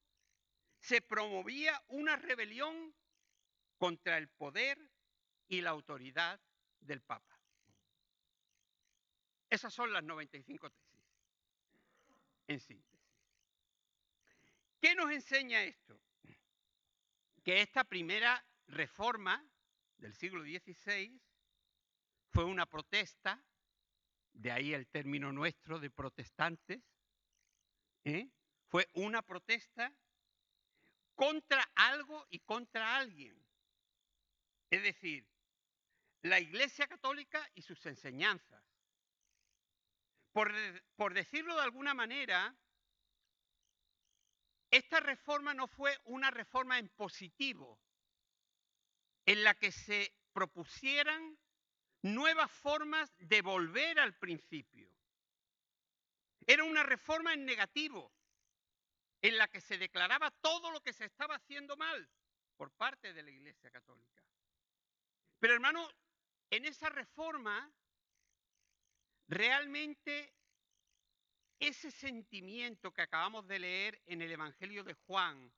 se 0.80 1.02
promovía 1.02 1.82
una 1.88 2.16
rebelión 2.16 2.96
contra 3.78 4.18
el 4.18 4.30
poder 4.30 4.80
y 5.48 5.62
la 5.62 5.72
autoridad 5.72 6.40
del 6.80 7.02
Papa. 7.02 7.40
Esas 9.50 9.74
son 9.74 9.92
las 9.92 10.04
95 10.04 10.70
tesis, 10.70 11.04
en 12.48 12.60
síntesis. 12.60 12.92
¿Qué 14.80 14.96
nos 14.96 15.12
enseña 15.12 15.64
esto? 15.64 16.00
Que 17.44 17.62
esta 17.62 17.84
primera 17.84 18.44
reforma 18.68 19.46
del 19.98 20.14
siglo 20.14 20.42
XVI 20.42 21.22
fue 22.30 22.46
una 22.46 22.66
protesta, 22.66 23.44
de 24.34 24.52
ahí 24.52 24.74
el 24.74 24.88
término 24.88 25.32
nuestro 25.32 25.80
de 25.80 25.90
protestantes, 25.90 26.82
¿eh? 28.04 28.30
fue 28.68 28.88
una 28.94 29.22
protesta 29.22 29.94
contra 31.16 31.64
algo 31.76 32.26
y 32.30 32.40
contra 32.40 32.98
alguien. 32.98 33.38
Es 34.70 34.84
decir, 34.84 35.28
la 36.22 36.40
Iglesia 36.40 36.88
Católica 36.88 37.50
y 37.54 37.62
sus 37.62 37.86
enseñanzas. 37.86 38.64
Por, 40.32 40.54
por 40.96 41.14
decirlo 41.14 41.55
de 41.55 41.64
alguna 41.64 41.94
manera, 41.94 42.55
esta 44.72 45.01
reforma 45.01 45.53
no 45.53 45.68
fue 45.68 46.00
una 46.05 46.32
reforma 46.32 46.79
en 46.79 46.88
positivo, 46.90 47.77
en 49.25 49.44
la 49.44 49.53
que 49.55 49.72
se 49.72 50.14
propusieran 50.32 51.38
nuevas 52.01 52.51
formas 52.51 53.11
de 53.18 53.42
volver 53.42 54.00
al 54.00 54.14
principio. 54.16 54.90
Era 56.46 56.64
una 56.64 56.83
reforma 56.83 57.33
en 57.33 57.46
negativo, 57.46 58.11
en 59.22 59.37
la 59.37 59.48
que 59.48 59.61
se 59.61 59.77
declaraba 59.77 60.31
todo 60.31 60.72
lo 60.72 60.81
que 60.81 60.94
se 60.94 61.05
estaba 61.05 61.35
haciendo 61.35 61.77
mal 61.77 62.09
por 62.57 62.72
parte 62.72 63.14
de 63.14 63.24
la 63.24 63.29
Iglesia 63.29 63.70
Católica. 63.70 64.24
Pero 65.40 65.53
hermano, 65.53 65.87
en 66.50 66.66
esa 66.66 66.90
reforma 66.90 67.72
realmente 69.27 70.33
ese 71.59 71.92
sentimiento 71.92 72.92
que 72.92 73.03
acabamos 73.03 73.48
de 73.48 73.59
leer 73.59 74.01
en 74.07 74.22
el 74.22 74.31
Evangelio 74.31 74.83
de 74.83 74.94
Juan, 74.94 75.53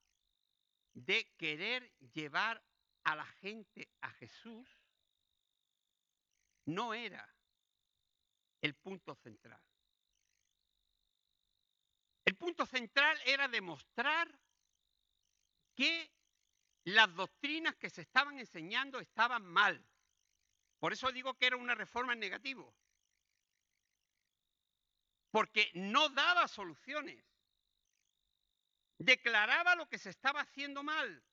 de 0.94 1.34
querer 1.38 1.92
llevar 2.14 2.62
a 3.04 3.16
la 3.16 3.26
gente 3.26 3.90
a 4.02 4.12
Jesús, 4.12 4.83
no 6.66 6.94
era 6.94 7.28
el 8.62 8.76
punto 8.76 9.16
central. 9.16 9.62
El 12.26 12.36
punto 12.36 12.66
central 12.66 13.18
era 13.26 13.48
demostrar 13.48 14.28
que 15.76 16.10
las 16.86 17.14
doctrinas 17.14 17.76
que 17.76 17.90
se 17.90 18.02
estaban 18.02 18.40
enseñando 18.40 19.00
estaban 19.00 19.46
mal. 19.46 19.86
Por 20.80 20.94
eso 20.94 21.12
digo 21.12 21.34
que 21.36 21.48
era 21.48 21.58
una 21.58 21.76
reforma 21.76 22.14
en 22.14 22.20
negativo 22.20 22.74
porque 25.34 25.72
no 25.74 26.10
daba 26.10 26.48
soluciones. 26.48 27.26
Declaraba 29.00 29.74
lo 29.76 29.90
que 29.90 29.98
se 29.98 30.12
estaba 30.12 30.42
haciendo 30.42 30.84
mal, 30.84 31.24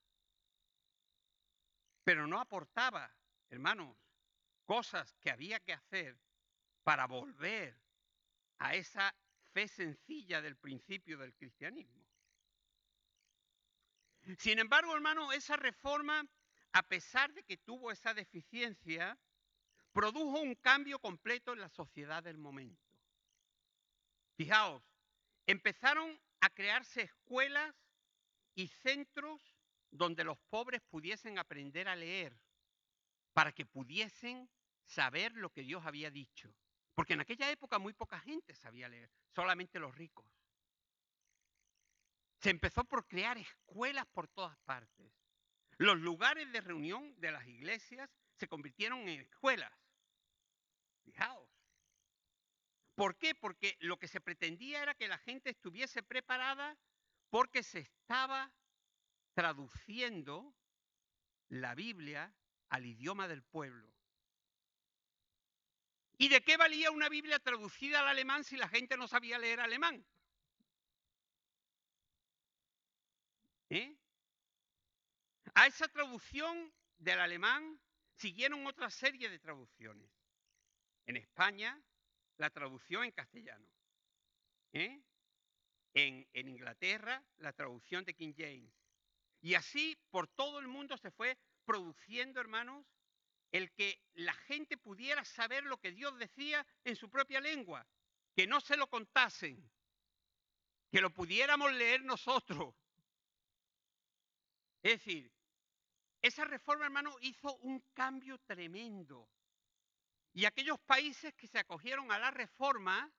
pero 2.03 2.27
no 2.27 2.41
aportaba, 2.41 3.15
hermanos, 3.51 3.95
cosas 4.71 5.17
que 5.21 5.33
había 5.33 5.59
que 5.59 5.73
hacer 5.73 6.17
para 6.85 7.09
volver 7.09 7.77
a 8.59 8.77
esa 8.77 9.13
fe 9.53 9.67
sencilla 9.67 10.41
del 10.41 10.55
principio 10.55 11.19
del 11.19 11.35
cristianismo. 11.35 12.07
Sin 14.39 14.61
embargo, 14.61 14.95
hermano, 14.95 15.33
esa 15.33 15.57
reforma, 15.57 16.25
a 16.71 16.85
pesar 16.85 17.35
de 17.35 17.43
que 17.43 17.57
tuvo 17.57 17.91
esa 17.91 18.15
deficiencia, 18.15 19.19
produjo 19.93 20.39
un 20.39 20.55
cambio 20.55 21.01
completo 21.01 21.53
en 21.53 21.59
la 21.59 21.69
sociedad 21.69 22.23
del 22.23 22.39
momento. 22.39 22.87
Fijaos, 24.37 24.85
empezaron 25.47 26.17
a 26.41 26.49
crearse 26.49 27.03
escuelas 27.03 27.75
y 28.55 28.69
centros 28.69 29.43
donde 29.91 30.23
los 30.23 30.39
pobres 30.49 30.81
pudiesen 30.83 31.41
aprender 31.41 31.89
a 31.89 31.97
leer, 31.97 32.39
para 33.33 33.51
que 33.51 33.67
pudiesen 33.67 34.49
saber 34.91 35.33
lo 35.37 35.51
que 35.51 35.63
Dios 35.63 35.87
había 35.87 36.11
dicho. 36.11 36.55
Porque 36.95 37.15
en 37.15 37.21
aquella 37.21 37.51
época 37.51 37.79
muy 37.79 37.93
poca 37.93 38.19
gente 38.21 38.55
sabía 38.55 38.89
leer, 38.89 39.11
solamente 39.35 39.79
los 39.79 39.95
ricos. 39.95 40.27
Se 42.41 42.51
empezó 42.51 42.85
por 42.85 43.07
crear 43.07 43.39
escuelas 43.39 44.07
por 44.07 44.29
todas 44.29 44.57
partes. 44.65 45.13
Los 45.79 45.99
lugares 45.99 46.51
de 46.53 46.61
reunión 46.61 47.19
de 47.21 47.33
las 47.33 47.47
iglesias 47.47 48.11
se 48.37 48.49
convirtieron 48.49 49.09
en 49.09 49.21
escuelas. 49.21 49.73
Fijaos. 51.05 51.49
¿Por 52.95 53.17
qué? 53.17 53.35
Porque 53.35 53.77
lo 53.81 53.99
que 53.99 54.09
se 54.09 54.21
pretendía 54.21 54.83
era 54.83 54.95
que 54.95 55.09
la 55.09 55.19
gente 55.19 55.51
estuviese 55.51 56.03
preparada 56.03 56.77
porque 57.31 57.63
se 57.63 57.79
estaba 57.79 58.53
traduciendo 59.33 60.55
la 61.49 61.75
Biblia 61.75 62.35
al 62.69 62.85
idioma 62.85 63.29
del 63.29 63.43
pueblo. 63.43 64.00
¿Y 66.21 66.29
de 66.29 66.43
qué 66.43 66.59
valía 66.59 66.91
una 66.91 67.09
Biblia 67.09 67.39
traducida 67.39 68.01
al 68.01 68.09
alemán 68.09 68.45
si 68.45 68.59
la 68.59 68.69
gente 68.69 68.95
no 68.99 69.09
sabía 69.09 69.39
leer 69.39 69.59
alemán? 69.59 70.05
¿Eh? 73.71 73.97
A 75.55 75.67
esa 75.67 75.89
traducción 75.89 76.75
del 76.99 77.21
alemán 77.21 77.81
siguieron 78.17 78.67
otra 78.67 78.91
serie 78.91 79.31
de 79.31 79.39
traducciones. 79.39 80.11
En 81.07 81.17
España 81.17 81.83
la 82.37 82.51
traducción 82.51 83.05
en 83.05 83.13
castellano. 83.13 83.67
¿eh? 84.75 85.03
En, 85.95 86.29
en 86.35 86.49
Inglaterra, 86.49 87.25
la 87.39 87.55
traducción 87.55 88.05
de 88.05 88.13
King 88.13 88.35
James. 88.37 88.75
Y 89.41 89.55
así 89.55 89.97
por 90.11 90.29
todo 90.29 90.59
el 90.59 90.69
mundo 90.69 90.99
se 90.99 91.11
fue 91.11 91.39
produciendo, 91.65 92.43
hermanos, 92.43 92.85
el 93.53 93.73
que 93.73 94.01
la 94.15 94.35
gente 94.35 94.77
pudiera 94.77 95.25
saber 95.25 95.65
lo 95.65 95.79
que 95.79 95.93
Dios 95.93 96.17
decía 96.19 96.67
en 96.85 96.97
su 96.97 97.11
propia 97.11 97.41
lengua, 97.41 97.87
que 98.35 98.47
no 98.47 98.61
se 98.61 98.77
lo 98.77 98.89
contasen, 98.89 99.71
que 100.91 101.01
lo 101.01 101.11
pudiéramos 101.11 101.73
leer 101.73 102.05
nosotros. 102.05 102.75
Es 104.83 104.93
decir, 104.93 105.33
esa 106.23 106.45
reforma, 106.45 106.85
hermano, 106.85 107.17
hizo 107.21 107.57
un 107.57 107.81
cambio 107.93 108.39
tremendo. 108.39 109.29
Y 110.33 110.45
aquellos 110.45 110.79
países 110.81 111.35
que 111.35 111.47
se 111.47 111.59
acogieron 111.59 112.13
a 112.13 112.19
la 112.19 112.31
reforma, 112.31 113.11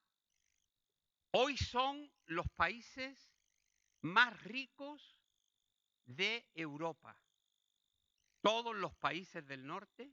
hoy 1.32 1.56
son 1.56 2.10
los 2.26 2.48
países 2.50 3.32
más 4.00 4.42
ricos 4.44 5.18
de 6.04 6.48
Europa. 6.54 7.18
Todos 8.40 8.74
los 8.74 8.94
países 8.94 9.46
del 9.46 9.66
norte, 9.66 10.12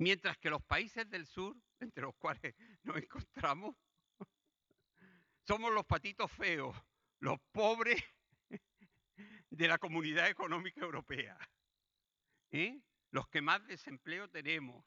mientras 0.00 0.38
que 0.38 0.50
los 0.50 0.62
países 0.62 1.08
del 1.08 1.26
sur, 1.26 1.56
entre 1.80 2.02
los 2.02 2.16
cuales 2.16 2.54
nos 2.82 2.96
encontramos, 2.96 3.76
somos 5.46 5.72
los 5.72 5.84
patitos 5.84 6.30
feos, 6.32 6.76
los 7.20 7.38
pobres 7.52 8.02
de 9.50 9.68
la 9.68 9.78
comunidad 9.78 10.28
económica 10.28 10.80
europea. 10.80 11.38
¿eh? 12.50 12.80
Los 13.10 13.28
que 13.28 13.42
más 13.42 13.66
desempleo 13.66 14.28
tenemos, 14.28 14.84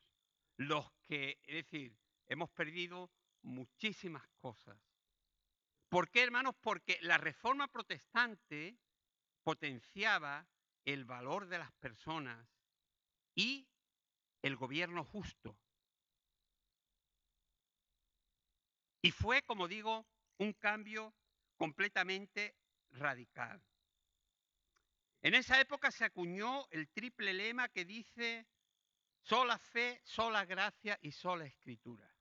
los 0.57 0.91
que, 1.03 1.39
es 1.43 1.55
decir, 1.65 1.95
hemos 2.27 2.49
perdido 2.51 3.11
muchísimas 3.41 4.27
cosas. 4.39 4.77
¿Por 5.89 6.09
qué, 6.09 6.23
hermanos? 6.23 6.55
Porque 6.59 6.97
la 7.01 7.17
reforma 7.17 7.67
protestante 7.67 8.79
potenciaba 9.43 10.47
el 10.85 11.05
valor 11.05 11.47
de 11.47 11.59
las 11.59 11.71
personas 11.73 12.47
y 13.35 13.67
el 14.43 14.55
gobierno 14.55 15.03
justo. 15.03 15.57
Y 19.01 19.11
fue, 19.11 19.41
como 19.41 19.67
digo, 19.67 20.05
un 20.37 20.53
cambio 20.53 21.15
completamente 21.55 22.55
radical. 22.91 23.63
En 25.21 25.33
esa 25.33 25.59
época 25.59 25.89
se 25.91 26.05
acuñó 26.05 26.67
el 26.69 26.89
triple 26.89 27.33
lema 27.33 27.69
que 27.69 27.85
dice 27.85 28.45
sola 29.21 29.57
fe, 29.57 30.01
sola 30.03 30.45
gracia 30.45 30.99
y 31.01 31.13
sola 31.13 31.45
escritura, 31.45 32.13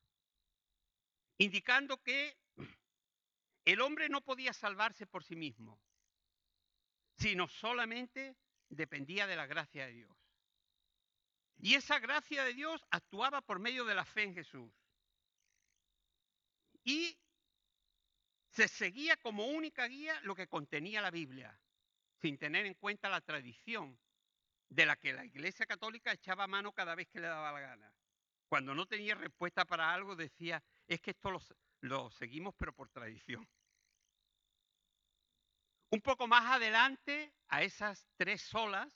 indicando 1.38 2.00
que 2.00 2.38
el 3.64 3.80
hombre 3.80 4.08
no 4.08 4.20
podía 4.20 4.52
salvarse 4.52 5.06
por 5.06 5.24
sí 5.24 5.34
mismo, 5.34 5.80
sino 7.16 7.48
solamente 7.48 8.36
dependía 8.68 9.26
de 9.26 9.36
la 9.36 9.46
gracia 9.46 9.86
de 9.86 9.92
Dios. 9.92 10.21
Y 11.62 11.76
esa 11.76 12.00
gracia 12.00 12.42
de 12.42 12.54
Dios 12.54 12.84
actuaba 12.90 13.40
por 13.40 13.60
medio 13.60 13.84
de 13.84 13.94
la 13.94 14.04
fe 14.04 14.24
en 14.24 14.34
Jesús. 14.34 14.72
Y 16.82 17.16
se 18.48 18.66
seguía 18.66 19.16
como 19.16 19.46
única 19.46 19.86
guía 19.86 20.20
lo 20.22 20.34
que 20.34 20.48
contenía 20.48 21.00
la 21.00 21.12
Biblia, 21.12 21.56
sin 22.20 22.36
tener 22.36 22.66
en 22.66 22.74
cuenta 22.74 23.08
la 23.08 23.20
tradición 23.20 23.96
de 24.68 24.86
la 24.86 24.96
que 24.96 25.12
la 25.12 25.24
Iglesia 25.24 25.64
Católica 25.64 26.10
echaba 26.10 26.48
mano 26.48 26.72
cada 26.72 26.96
vez 26.96 27.06
que 27.08 27.20
le 27.20 27.28
daba 27.28 27.52
la 27.52 27.60
gana. 27.60 27.94
Cuando 28.48 28.74
no 28.74 28.86
tenía 28.86 29.14
respuesta 29.14 29.64
para 29.64 29.94
algo 29.94 30.16
decía, 30.16 30.60
es 30.88 31.00
que 31.00 31.12
esto 31.12 31.30
lo, 31.80 32.10
seguimos 32.10 32.56
pero 32.56 32.72
por 32.72 32.88
tradición. 32.88 33.48
Un 35.90 36.00
poco 36.00 36.26
más 36.26 36.44
adelante, 36.44 37.32
a 37.46 37.62
esas 37.62 38.04
tres 38.16 38.42
solas, 38.42 38.92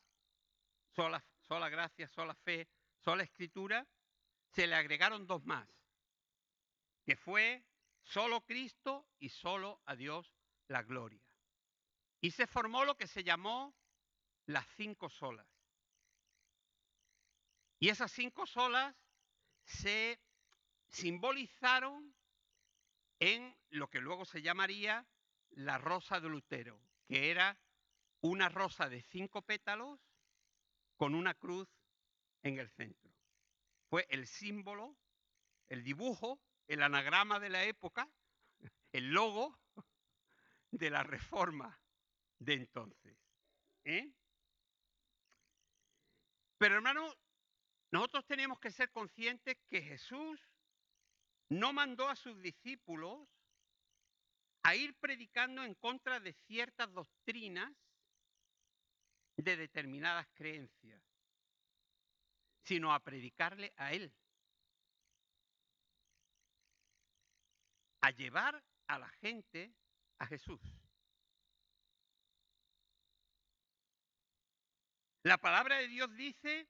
sola, 0.96 1.24
sola 1.46 1.68
gracia, 1.68 2.08
sola 2.08 2.34
fe, 2.34 2.68
sola 2.98 3.22
escritura, 3.22 3.86
se 4.52 4.66
le 4.66 4.74
agregaron 4.74 5.26
dos 5.26 5.44
más, 5.44 5.68
que 7.04 7.16
fue 7.16 7.64
solo 8.02 8.44
Cristo 8.44 9.06
y 9.18 9.28
solo 9.28 9.80
a 9.84 9.94
Dios 9.96 10.34
la 10.68 10.82
gloria. 10.82 11.22
Y 12.20 12.30
se 12.30 12.46
formó 12.46 12.84
lo 12.84 12.96
que 12.96 13.06
se 13.06 13.22
llamó 13.22 13.74
las 14.46 14.66
cinco 14.76 15.08
solas. 15.08 15.46
Y 17.78 17.90
esas 17.90 18.10
cinco 18.10 18.46
solas 18.46 18.96
se 19.64 20.18
simbolizaron 20.88 22.14
en 23.18 23.56
lo 23.70 23.88
que 23.90 24.00
luego 24.00 24.24
se 24.24 24.42
llamaría 24.42 25.06
la 25.50 25.78
rosa 25.78 26.20
de 26.20 26.28
Lutero, 26.28 26.80
que 27.06 27.30
era 27.30 27.58
una 28.20 28.48
rosa 28.48 28.88
de 28.88 29.02
cinco 29.02 29.42
pétalos 29.42 30.00
con 30.96 31.14
una 31.14 31.34
cruz 31.34 31.68
en 32.42 32.58
el 32.58 32.70
centro. 32.70 33.12
Fue 33.88 34.06
el 34.10 34.26
símbolo, 34.26 34.96
el 35.68 35.84
dibujo, 35.84 36.40
el 36.66 36.82
anagrama 36.82 37.38
de 37.40 37.50
la 37.50 37.64
época, 37.64 38.08
el 38.92 39.12
logo 39.12 39.58
de 40.70 40.90
la 40.90 41.02
reforma 41.02 41.80
de 42.38 42.54
entonces. 42.54 43.16
¿eh? 43.84 44.12
Pero 46.58 46.76
hermano, 46.76 47.14
nosotros 47.92 48.26
tenemos 48.26 48.58
que 48.58 48.70
ser 48.70 48.90
conscientes 48.90 49.56
que 49.68 49.82
Jesús 49.82 50.40
no 51.48 51.72
mandó 51.72 52.08
a 52.08 52.16
sus 52.16 52.40
discípulos 52.40 53.28
a 54.62 54.74
ir 54.74 54.94
predicando 54.96 55.62
en 55.62 55.74
contra 55.74 56.18
de 56.18 56.32
ciertas 56.32 56.92
doctrinas 56.92 57.72
de 59.36 59.56
determinadas 59.56 60.26
creencias, 60.34 61.02
sino 62.62 62.92
a 62.92 63.00
predicarle 63.00 63.72
a 63.76 63.92
Él, 63.92 64.12
a 68.00 68.10
llevar 68.10 68.62
a 68.86 68.98
la 68.98 69.08
gente 69.08 69.74
a 70.18 70.26
Jesús. 70.26 70.60
La 75.22 75.38
palabra 75.38 75.78
de 75.78 75.88
Dios 75.88 76.14
dice 76.14 76.68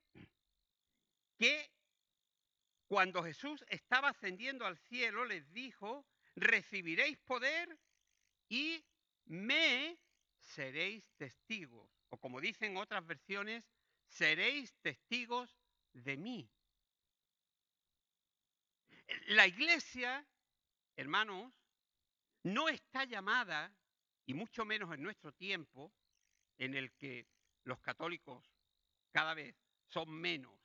que 1.37 1.71
cuando 2.87 3.23
Jesús 3.23 3.65
estaba 3.69 4.09
ascendiendo 4.09 4.65
al 4.65 4.79
cielo, 4.79 5.25
les 5.25 5.53
dijo, 5.53 6.07
recibiréis 6.37 7.19
poder 7.19 7.79
y 8.49 8.85
me 9.27 9.99
seréis 10.39 11.05
testigos. 11.17 11.96
O 12.11 12.19
como 12.19 12.41
dicen 12.41 12.77
otras 12.77 13.07
versiones, 13.07 13.65
seréis 14.09 14.75
testigos 14.81 15.57
de 15.93 16.17
mí. 16.17 16.51
La 19.29 19.47
iglesia, 19.47 20.27
hermanos, 20.97 21.53
no 22.43 22.69
está 22.69 23.05
llamada, 23.05 23.73
y 24.27 24.35
mucho 24.35 24.65
menos 24.65 24.93
en 24.93 25.03
nuestro 25.03 25.33
tiempo, 25.33 25.93
en 26.59 26.75
el 26.75 26.93
que 26.93 27.27
los 27.65 27.81
católicos 27.81 28.53
cada 29.13 29.35
vez 29.35 29.57
son 29.89 30.11
menos 30.11 30.57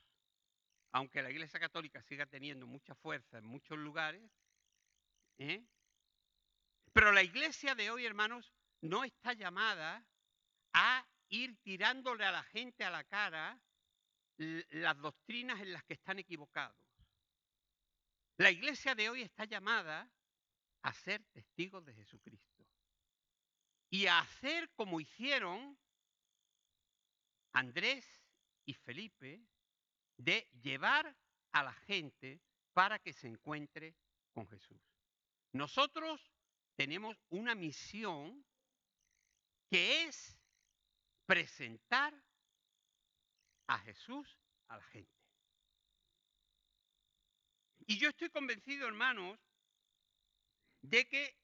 aunque 0.92 1.22
la 1.22 1.32
Iglesia 1.32 1.60
Católica 1.60 2.02
siga 2.04 2.26
teniendo 2.26 2.68
mucha 2.68 2.96
fuerza 2.96 3.38
en 3.38 3.46
muchos 3.46 3.78
lugares, 3.78 4.30
¿eh? 5.38 5.64
pero 6.94 7.12
la 7.12 7.24
Iglesia 7.24 7.76
de 7.76 7.90
hoy, 7.90 8.06
hermanos, 8.06 8.52
no 8.82 9.04
está 9.04 9.34
llamada 9.34 10.06
a 10.74 11.06
ir 11.32 11.58
tirándole 11.64 12.26
a 12.26 12.32
la 12.32 12.44
gente 12.44 12.84
a 12.84 12.92
la 12.92 13.04
cara 13.04 13.60
las 14.38 14.98
doctrinas 15.00 15.60
en 15.62 15.74
las 15.74 15.84
que 15.84 15.94
están 15.94 16.20
equivocados. 16.20 16.78
La 18.38 18.52
Iglesia 18.52 18.96
de 18.96 19.10
hoy 19.10 19.22
está 19.22 19.46
llamada 19.46 20.10
a 20.82 20.94
ser 20.94 21.24
testigos 21.32 21.86
de 21.86 21.94
Jesucristo 21.94 22.68
y 23.90 24.08
a 24.08 24.20
hacer 24.20 24.70
como 24.72 25.00
hicieron 25.00 25.78
Andrés 27.54 28.06
y 28.66 28.74
Felipe 28.74 29.44
de 30.18 30.50
llevar 30.62 31.16
a 31.52 31.64
la 31.64 31.74
gente 31.74 32.42
para 32.74 33.00
que 33.00 33.14
se 33.14 33.28
encuentre 33.28 33.96
con 34.34 34.48
Jesús. 34.48 34.82
Nosotros 35.52 36.34
tenemos 36.76 37.18
una 37.30 37.54
misión 37.54 38.46
que 39.70 40.04
es 40.06 40.41
presentar 41.32 42.14
a 43.68 43.80
Jesús 43.80 44.38
a 44.68 44.76
la 44.76 44.84
gente. 44.84 45.18
Y 47.88 47.98
yo 47.98 48.10
estoy 48.10 48.30
convencido, 48.30 48.86
hermanos, 48.86 49.40
de 50.82 51.08
que 51.08 51.38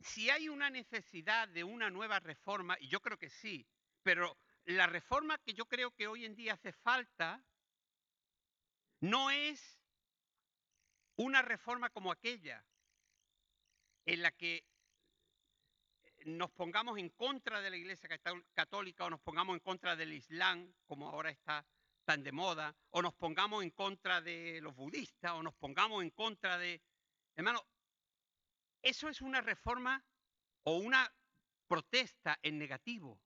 si 0.00 0.30
hay 0.30 0.48
una 0.48 0.70
necesidad 0.70 1.48
de 1.48 1.64
una 1.64 1.90
nueva 1.90 2.18
reforma, 2.18 2.78
y 2.80 2.88
yo 2.88 3.02
creo 3.02 3.18
que 3.18 3.28
sí, 3.28 3.68
pero 4.02 4.38
la 4.64 4.86
reforma 4.86 5.36
que 5.36 5.52
yo 5.52 5.66
creo 5.66 5.90
que 5.90 6.06
hoy 6.06 6.24
en 6.24 6.34
día 6.34 6.54
hace 6.54 6.72
falta 6.72 7.44
no 9.00 9.30
es 9.30 9.82
una 11.16 11.42
reforma 11.42 11.90
como 11.90 12.10
aquella 12.10 12.64
en 14.06 14.22
la 14.22 14.30
que 14.30 14.64
nos 16.24 16.50
pongamos 16.50 16.98
en 16.98 17.10
contra 17.10 17.60
de 17.60 17.70
la 17.70 17.76
Iglesia 17.76 18.08
Católica 18.54 19.04
o 19.04 19.10
nos 19.10 19.20
pongamos 19.20 19.54
en 19.54 19.60
contra 19.60 19.96
del 19.96 20.12
Islam, 20.12 20.72
como 20.86 21.08
ahora 21.08 21.30
está 21.30 21.64
tan 22.04 22.22
de 22.22 22.32
moda, 22.32 22.74
o 22.90 23.00
nos 23.00 23.14
pongamos 23.14 23.62
en 23.62 23.70
contra 23.70 24.20
de 24.20 24.60
los 24.60 24.74
budistas, 24.74 25.32
o 25.32 25.42
nos 25.42 25.54
pongamos 25.54 26.02
en 26.02 26.10
contra 26.10 26.58
de... 26.58 26.82
Hermano, 27.36 27.64
eso 28.82 29.08
es 29.08 29.22
una 29.22 29.40
reforma 29.40 30.04
o 30.64 30.76
una 30.76 31.10
protesta 31.66 32.38
en 32.42 32.58
negativo. 32.58 33.18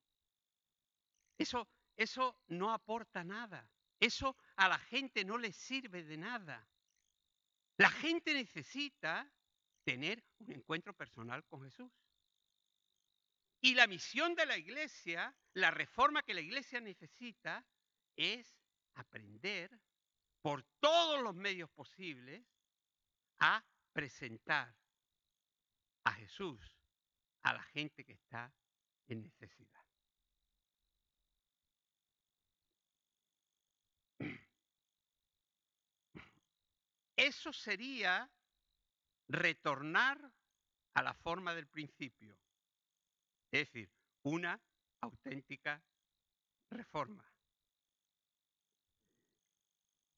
Eso 1.37 1.67
eso 1.99 2.37
no 2.47 2.71
aporta 2.71 3.25
nada. 3.25 3.69
Eso 3.99 4.37
a 4.55 4.69
la 4.69 4.79
gente 4.79 5.25
no 5.25 5.37
le 5.37 5.51
sirve 5.51 6.01
de 6.05 6.15
nada. 6.15 6.65
La 7.75 7.89
gente 7.89 8.33
necesita 8.33 9.29
tener 9.83 10.23
un 10.37 10.53
encuentro 10.53 10.93
personal 10.93 11.43
con 11.43 11.61
Jesús. 11.63 11.91
Y 13.61 13.75
la 13.75 13.87
misión 13.87 14.35
de 14.35 14.45
la 14.45 14.57
iglesia, 14.57 15.35
la 15.53 15.71
reforma 15.71 16.23
que 16.23 16.33
la 16.33 16.41
iglesia 16.41 16.79
necesita, 16.79 17.65
es 18.15 18.47
aprender 18.95 19.79
por 20.41 20.63
todos 20.79 21.21
los 21.21 21.35
medios 21.35 21.69
posibles 21.71 22.45
a 23.39 23.63
presentar 23.93 24.73
a 26.05 26.13
Jesús 26.13 26.59
a 27.43 27.53
la 27.53 27.63
gente 27.63 28.05
que 28.05 28.13
está 28.13 28.53
en 29.07 29.23
necesidad. 29.23 29.79
Eso 37.15 37.51
sería 37.51 38.31
retornar 39.27 40.31
a 40.93 41.03
la 41.03 41.13
forma 41.13 41.53
del 41.53 41.67
principio, 41.67 42.37
es 43.51 43.67
decir, 43.67 43.91
una 44.23 44.61
auténtica 45.01 45.83
reforma. 46.69 47.25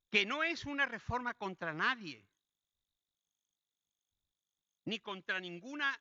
Que 0.09 0.25
no 0.25 0.43
es 0.43 0.65
una 0.65 0.85
reforma 0.85 1.33
contra 1.33 1.73
nadie, 1.73 2.27
ni 4.85 4.99
contra 4.99 5.39
ninguna, 5.39 5.97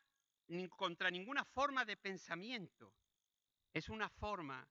ni 0.48 0.68
contra 0.68 1.10
ninguna 1.10 1.44
forma 1.44 1.84
de 1.84 1.96
pensamiento. 1.96 2.92
Es 3.72 3.88
una 3.88 4.08
forma, 4.08 4.68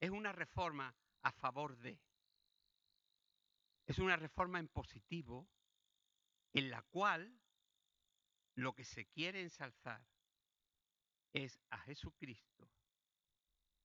es 0.00 0.10
una 0.10 0.32
reforma 0.32 0.94
a 1.22 1.32
favor 1.32 1.76
de. 1.76 2.00
Es 3.84 3.98
una 3.98 4.16
reforma 4.16 4.58
en 4.58 4.68
positivo 4.68 5.48
en 6.54 6.70
la 6.70 6.82
cual 6.82 7.38
lo 8.54 8.74
que 8.74 8.84
se 8.84 9.06
quiere 9.06 9.42
ensalzar 9.42 10.02
es 11.32 11.58
a 11.70 11.78
Jesucristo 11.78 12.68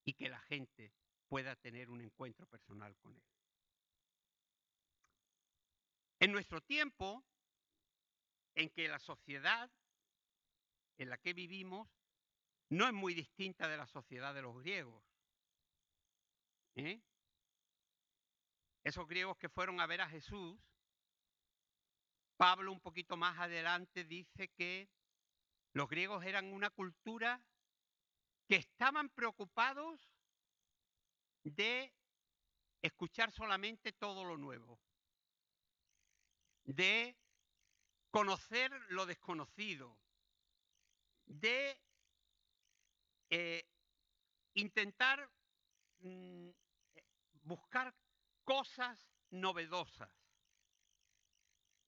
y 0.04 0.14
que 0.14 0.28
la 0.28 0.40
gente 0.40 0.92
pueda 1.28 1.56
tener 1.56 1.90
un 1.90 2.00
encuentro 2.00 2.46
personal 2.46 2.96
con 2.98 3.16
Él. 3.16 3.22
En 6.20 6.32
nuestro 6.32 6.60
tiempo, 6.60 7.24
en 8.54 8.70
que 8.70 8.88
la 8.88 8.98
sociedad 8.98 9.70
en 10.96 11.10
la 11.10 11.18
que 11.18 11.32
vivimos 11.32 11.88
no 12.68 12.86
es 12.86 12.92
muy 12.92 13.14
distinta 13.14 13.68
de 13.68 13.76
la 13.76 13.86
sociedad 13.86 14.32
de 14.34 14.42
los 14.42 14.56
griegos. 14.58 15.02
¿eh? 16.76 17.02
Esos 18.84 19.06
griegos 19.08 19.36
que 19.38 19.48
fueron 19.48 19.80
a 19.80 19.86
ver 19.86 20.00
a 20.00 20.08
Jesús 20.08 20.58
Pablo 22.36 22.72
un 22.72 22.80
poquito 22.80 23.16
más 23.16 23.38
adelante 23.38 24.04
dice 24.04 24.48
que 24.48 24.88
los 25.74 25.88
griegos 25.88 26.24
eran 26.24 26.52
una 26.52 26.70
cultura 26.70 27.44
que 28.46 28.56
estaban 28.56 29.08
preocupados 29.10 30.08
de 31.42 31.92
escuchar 32.80 33.32
solamente 33.32 33.92
todo 33.92 34.24
lo 34.24 34.36
nuevo, 34.36 34.78
de 36.62 37.16
conocer 38.10 38.70
lo 38.90 39.04
desconocido, 39.04 39.98
de 41.26 41.76
eh, 43.30 43.66
intentar 44.54 45.28
mm, 45.98 46.50
buscar 47.42 47.92
cosas 48.44 49.10
novedosas. 49.30 50.23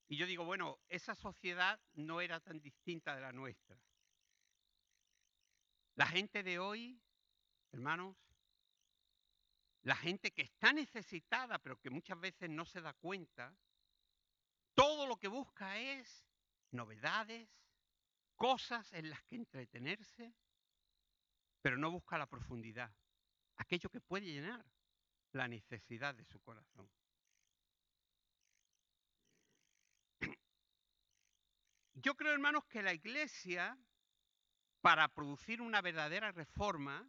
Y 0.09 0.16
yo 0.16 0.27
digo, 0.27 0.45
bueno, 0.45 0.79
esa 0.88 1.14
sociedad 1.14 1.81
no 1.95 2.21
era 2.21 2.40
tan 2.40 2.61
distinta 2.61 3.14
de 3.14 3.21
la 3.21 3.33
nuestra. 3.33 3.79
La 5.97 6.07
gente 6.07 6.42
de 6.42 6.59
hoy, 6.59 7.01
hermanos, 7.73 8.16
la 9.83 9.97
gente 9.97 10.33
que 10.33 10.42
está 10.42 10.73
necesitada, 10.73 11.59
pero 11.59 11.81
que 11.81 11.90
muchas 11.90 12.21
veces 12.21 12.51
no 12.51 12.64
se 12.64 12.81
da 12.81 12.92
cuenta, 12.92 13.57
todo 14.75 15.07
lo 15.07 15.16
que 15.16 15.29
busca 15.29 15.79
es 15.79 16.27
novedades, 16.73 17.49
cosas 18.37 18.92
en 18.92 19.11
las 19.11 19.23
que 19.25 19.37
entretenerse, 19.37 20.35
pero 21.62 21.79
no 21.79 21.90
busca 21.90 22.19
la 22.19 22.27
profundidad, 22.27 22.95
aquello 23.57 23.88
que 23.88 24.01
puede 24.01 24.27
llenar 24.27 24.64
la 25.33 25.49
necesidad 25.49 26.14
de 26.14 26.25
su 26.25 26.40
corazón. 26.40 26.90
Yo 32.07 32.14
creo, 32.14 32.33
hermanos, 32.33 32.64
que 32.66 32.85
la 32.85 32.95
iglesia, 32.95 33.77
para 34.81 35.09
producir 35.09 35.61
una 35.61 35.83
verdadera 35.83 36.31
reforma, 36.31 37.05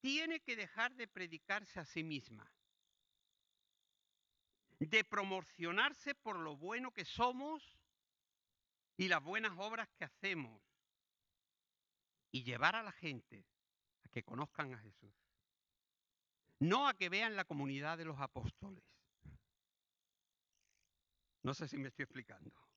tiene 0.00 0.40
que 0.40 0.56
dejar 0.56 0.96
de 0.96 1.06
predicarse 1.06 1.78
a 1.78 1.84
sí 1.84 2.02
misma, 2.02 2.50
de 4.80 5.04
promocionarse 5.04 6.16
por 6.16 6.36
lo 6.36 6.56
bueno 6.56 6.90
que 6.90 7.04
somos 7.04 7.62
y 8.96 9.06
las 9.06 9.22
buenas 9.22 9.52
obras 9.56 9.88
que 9.96 10.06
hacemos, 10.06 10.60
y 12.32 12.42
llevar 12.42 12.74
a 12.74 12.82
la 12.82 12.90
gente 12.90 13.46
a 14.02 14.08
que 14.08 14.24
conozcan 14.24 14.74
a 14.74 14.78
Jesús, 14.78 15.14
no 16.58 16.88
a 16.88 16.94
que 16.94 17.08
vean 17.08 17.36
la 17.36 17.44
comunidad 17.44 17.98
de 17.98 18.04
los 18.04 18.18
apóstoles. 18.18 18.82
No 21.44 21.54
sé 21.54 21.68
si 21.68 21.78
me 21.78 21.86
estoy 21.86 22.02
explicando. 22.02 22.67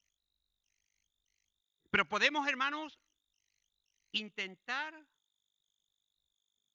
Pero 1.91 2.07
podemos, 2.07 2.47
hermanos, 2.47 2.99
intentar 4.13 4.93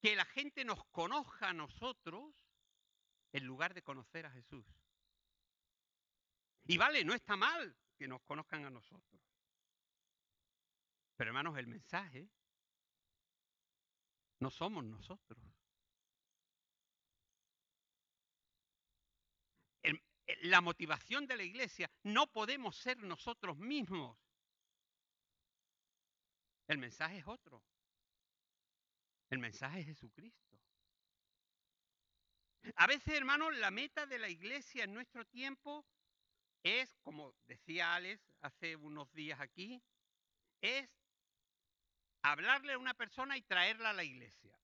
que 0.00 0.14
la 0.14 0.26
gente 0.26 0.64
nos 0.64 0.84
conozca 0.86 1.48
a 1.48 1.54
nosotros 1.54 2.34
en 3.32 3.44
lugar 3.44 3.74
de 3.74 3.82
conocer 3.82 4.26
a 4.26 4.30
Jesús. 4.30 4.64
Y 6.66 6.76
vale, 6.76 7.04
no 7.04 7.14
está 7.14 7.36
mal 7.36 7.76
que 7.96 8.06
nos 8.06 8.22
conozcan 8.22 8.66
a 8.66 8.70
nosotros. 8.70 9.22
Pero 11.16 11.30
hermanos, 11.30 11.56
el 11.58 11.66
mensaje 11.66 12.28
no 14.38 14.50
somos 14.50 14.84
nosotros. 14.84 15.42
la 20.42 20.60
motivación 20.60 21.26
de 21.26 21.36
la 21.36 21.42
iglesia 21.44 21.90
no 22.02 22.26
podemos 22.26 22.76
ser 22.76 22.98
nosotros 22.98 23.56
mismos. 23.56 24.18
El 26.68 26.78
mensaje 26.78 27.18
es 27.18 27.26
otro. 27.26 27.62
El 29.30 29.38
mensaje 29.38 29.80
es 29.80 29.86
Jesucristo. 29.86 30.58
A 32.74 32.86
veces, 32.86 33.14
hermanos, 33.14 33.56
la 33.56 33.70
meta 33.70 34.06
de 34.06 34.18
la 34.18 34.28
iglesia 34.28 34.84
en 34.84 34.94
nuestro 34.94 35.24
tiempo 35.26 35.86
es, 36.62 36.96
como 37.02 37.34
decía 37.46 37.94
Alex 37.94 38.20
hace 38.40 38.74
unos 38.74 39.12
días 39.12 39.40
aquí, 39.40 39.80
es 40.60 40.88
hablarle 42.22 42.72
a 42.72 42.78
una 42.78 42.94
persona 42.94 43.36
y 43.36 43.42
traerla 43.42 43.90
a 43.90 43.92
la 43.92 44.02
iglesia. 44.02 44.58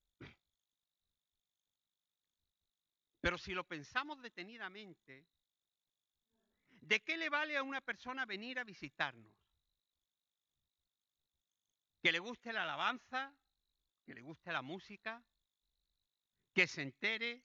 Pero 3.20 3.38
si 3.38 3.52
lo 3.52 3.64
pensamos 3.64 4.20
detenidamente, 4.20 5.24
¿de 6.70 7.00
qué 7.04 7.16
le 7.16 7.28
vale 7.28 7.56
a 7.56 7.62
una 7.62 7.80
persona 7.80 8.26
venir 8.26 8.58
a 8.58 8.64
visitarnos? 8.64 9.41
Que 12.02 12.10
le 12.10 12.18
guste 12.18 12.52
la 12.52 12.64
alabanza, 12.64 13.32
que 14.04 14.14
le 14.14 14.22
guste 14.22 14.52
la 14.52 14.60
música, 14.60 15.24
que 16.52 16.66
se 16.66 16.82
entere, 16.82 17.44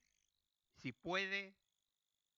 si 0.77 0.91
puede, 0.93 1.55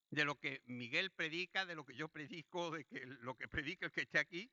de 0.10 0.25
lo 0.25 0.38
que 0.38 0.62
Miguel 0.65 1.12
predica, 1.12 1.65
de 1.65 1.75
lo 1.75 1.86
que 1.86 1.95
yo 1.95 2.10
predico, 2.10 2.71
de 2.71 2.86
lo 3.21 3.38
que 3.38 3.47
predica 3.47 3.86
el 3.86 3.93
que 3.93 4.01
esté 4.01 4.19
aquí. 4.19 4.51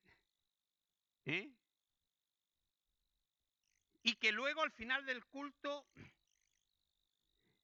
¿eh? 1.25 1.51
Y 4.05 4.15
que 4.15 4.31
luego 4.31 4.63
al 4.63 4.71
final 4.71 5.05
del 5.05 5.25
culto 5.27 5.89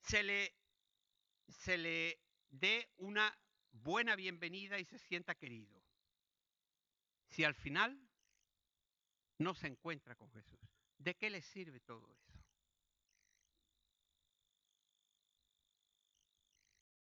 se 0.01 0.25
le, 0.25 0.53
se 1.47 1.79
le 1.79 2.19
dé 2.51 2.91
una 2.97 3.39
buena 3.71 4.17
bienvenida 4.17 4.81
y 4.81 4.85
se 4.85 4.99
sienta 4.99 5.37
querido. 5.37 5.81
Si 7.29 7.45
al 7.45 7.55
final 7.55 8.12
no 9.43 9.55
se 9.55 9.67
encuentra 9.67 10.15
con 10.15 10.31
Jesús. 10.33 10.61
¿De 10.99 11.15
qué 11.17 11.29
le 11.29 11.43
sirve 11.43 11.81
todo 11.81 12.11
eso? 12.13 12.33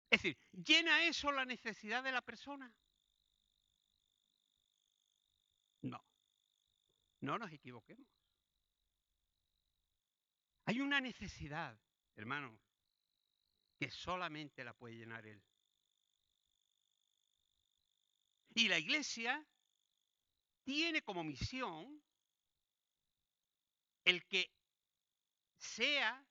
Es 0.10 0.22
decir, 0.22 0.38
¿llena 0.52 1.06
eso 1.06 1.32
la 1.32 1.46
necesidad 1.46 2.04
de 2.04 2.12
la 2.12 2.22
persona? 2.22 2.74
No, 5.84 6.04
no 7.22 7.38
nos 7.38 7.52
equivoquemos. 7.52 8.08
Hay 10.66 10.82
una 10.82 11.00
necesidad, 11.00 11.80
hermanos, 12.16 12.60
que 13.78 13.90
solamente 13.90 14.64
la 14.64 14.74
puede 14.74 14.96
llenar 14.96 15.26
Él. 15.26 15.42
Y 18.54 18.68
la 18.68 18.78
iglesia 18.78 19.46
tiene 20.64 21.02
como 21.02 21.24
misión 21.24 22.02
el 24.06 24.26
que 24.26 24.52
sea 25.58 26.26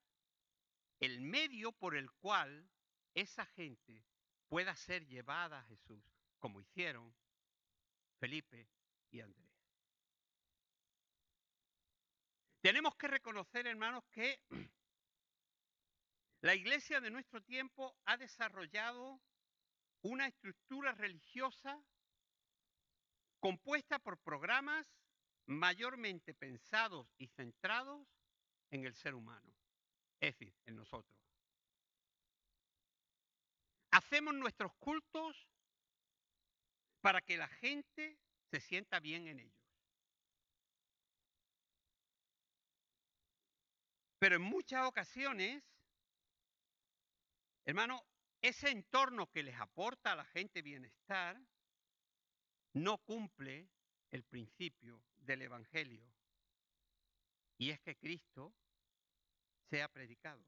el 0.99 1.21
medio 1.21 1.71
por 1.71 1.95
el 1.95 2.11
cual 2.11 2.69
esa 3.13 3.45
gente 3.45 4.05
pueda 4.47 4.75
ser 4.75 5.07
llevada 5.07 5.59
a 5.59 5.63
Jesús, 5.63 6.03
como 6.39 6.61
hicieron 6.61 7.15
Felipe 8.19 8.67
y 9.09 9.21
Andrés. 9.21 9.49
Tenemos 12.61 12.95
que 12.95 13.07
reconocer, 13.07 13.65
hermanos, 13.65 14.03
que 14.11 14.39
la 16.41 16.53
iglesia 16.53 17.01
de 17.01 17.09
nuestro 17.09 17.41
tiempo 17.41 17.97
ha 18.05 18.17
desarrollado 18.17 19.19
una 20.03 20.27
estructura 20.27 20.91
religiosa 20.91 21.81
compuesta 23.39 23.97
por 23.99 24.19
programas 24.19 24.85
mayormente 25.51 26.33
pensados 26.33 27.07
y 27.17 27.27
centrados 27.27 28.07
en 28.69 28.85
el 28.85 28.93
ser 28.95 29.15
humano, 29.15 29.53
es 30.19 30.37
decir, 30.37 30.53
en 30.65 30.75
nosotros. 30.75 31.19
Hacemos 33.91 34.33
nuestros 34.33 34.73
cultos 34.75 35.47
para 37.01 37.21
que 37.21 37.37
la 37.37 37.47
gente 37.47 38.17
se 38.49 38.61
sienta 38.61 38.99
bien 38.99 39.27
en 39.27 39.39
ellos. 39.39 39.61
Pero 44.19 44.35
en 44.35 44.43
muchas 44.43 44.85
ocasiones, 44.85 45.63
hermano, 47.65 48.05
ese 48.41 48.69
entorno 48.69 49.29
que 49.31 49.43
les 49.43 49.59
aporta 49.59 50.13
a 50.13 50.15
la 50.15 50.25
gente 50.25 50.61
bienestar 50.61 51.41
no 52.73 52.99
cumple 52.99 53.67
el 54.11 54.23
principio 54.23 55.01
del 55.21 55.43
Evangelio. 55.43 56.05
Y 57.57 57.69
es 57.69 57.79
que 57.81 57.95
Cristo 57.95 58.53
sea 59.69 59.87
predicado. 59.87 60.45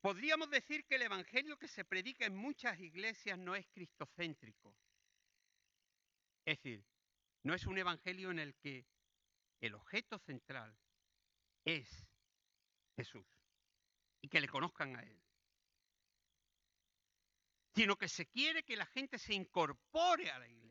Podríamos 0.00 0.48
decir 0.48 0.86
que 0.86 0.94
el 0.94 1.02
Evangelio 1.02 1.58
que 1.58 1.68
se 1.68 1.84
predica 1.84 2.24
en 2.24 2.34
muchas 2.34 2.80
iglesias 2.80 3.38
no 3.38 3.54
es 3.54 3.66
cristocéntrico. 3.68 4.74
Es 6.46 6.56
decir, 6.56 6.82
no 7.42 7.54
es 7.54 7.66
un 7.66 7.76
Evangelio 7.76 8.30
en 8.30 8.38
el 8.38 8.54
que 8.56 8.86
el 9.60 9.74
objeto 9.74 10.18
central 10.18 10.74
es 11.64 11.86
Jesús 12.96 13.26
y 14.22 14.28
que 14.28 14.40
le 14.40 14.48
conozcan 14.48 14.96
a 14.96 15.02
Él, 15.02 15.22
sino 17.74 17.96
que 17.96 18.08
se 18.08 18.26
quiere 18.26 18.62
que 18.62 18.76
la 18.76 18.86
gente 18.86 19.18
se 19.18 19.34
incorpore 19.34 20.30
a 20.30 20.38
la 20.38 20.48
iglesia. 20.48 20.69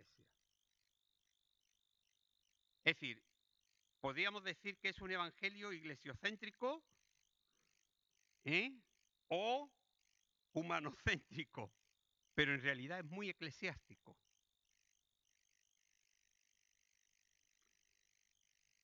Es 2.89 2.95
decir, 2.95 3.23
podríamos 4.01 4.43
decir 4.43 4.79
que 4.79 4.89
es 4.89 4.99
un 4.99 5.11
evangelio 5.11 5.71
iglesiocéntrico 5.71 6.83
¿eh? 8.45 8.81
o 9.27 9.71
humanocéntrico, 10.53 11.71
pero 12.33 12.51
en 12.51 12.63
realidad 12.63 13.01
es 13.01 13.05
muy 13.05 13.29
eclesiástico. 13.29 14.17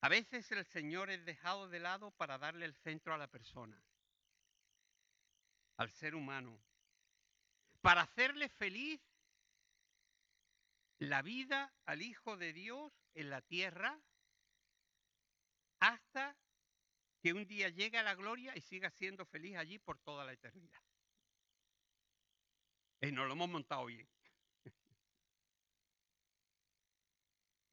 A 0.02 0.10
veces 0.10 0.52
el 0.52 0.64
Señor 0.66 1.10
es 1.10 1.26
dejado 1.26 1.68
de 1.68 1.80
lado 1.80 2.12
para 2.12 2.38
darle 2.38 2.68
el 2.68 2.76
centro 2.76 3.12
a 3.12 3.18
la 3.18 3.32
persona, 3.32 3.84
al 5.78 5.90
ser 5.90 6.14
humano, 6.14 6.62
para 7.82 8.02
hacerle 8.02 8.50
feliz 8.50 9.02
la 11.00 11.22
vida 11.22 11.74
al 11.86 12.02
Hijo 12.02 12.38
de 12.38 12.54
Dios 12.54 12.94
en 13.14 13.30
la 13.30 13.42
tierra 13.42 14.00
hasta 15.80 16.38
que 17.22 17.34
un 17.34 17.46
día 17.46 17.70
llegue 17.70 17.98
a 17.98 18.04
la 18.04 18.16
gloria 18.16 18.56
y 18.56 18.62
siga 18.62 18.90
siendo 18.90 19.26
feliz 19.26 19.58
allí 19.58 19.80
por 19.80 20.00
toda 20.00 20.26
la 20.26 20.34
eternidad. 20.34 20.82
Y 23.02 23.12
nos 23.12 23.28
lo 23.28 23.34
hemos 23.34 23.50
montado 23.50 23.86
bien. 23.86 24.08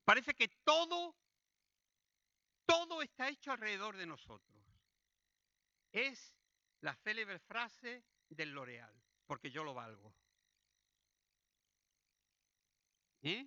Parece 0.04 0.34
que 0.34 0.48
todo 0.64 1.16
todo 2.72 3.02
está 3.02 3.28
hecho 3.28 3.52
alrededor 3.52 3.96
de 3.96 4.06
nosotros. 4.06 4.62
Es 5.90 6.34
la 6.80 6.94
célebre 6.94 7.38
frase 7.38 8.02
del 8.30 8.50
L'Oreal, 8.52 8.94
porque 9.26 9.50
yo 9.50 9.62
lo 9.62 9.74
valgo. 9.74 10.14
¿Eh? 13.22 13.46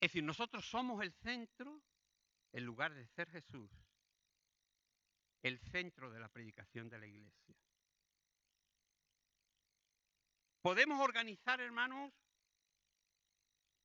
Es 0.00 0.10
decir, 0.10 0.22
nosotros 0.22 0.68
somos 0.68 1.02
el 1.02 1.12
centro, 1.12 1.82
en 2.52 2.64
lugar 2.64 2.94
de 2.94 3.06
ser 3.06 3.28
Jesús, 3.30 3.70
el 5.42 5.58
centro 5.58 6.10
de 6.10 6.20
la 6.20 6.28
predicación 6.28 6.88
de 6.88 6.98
la 6.98 7.06
iglesia. 7.06 7.56
Podemos 10.62 11.00
organizar, 11.00 11.60
hermanos, 11.60 12.12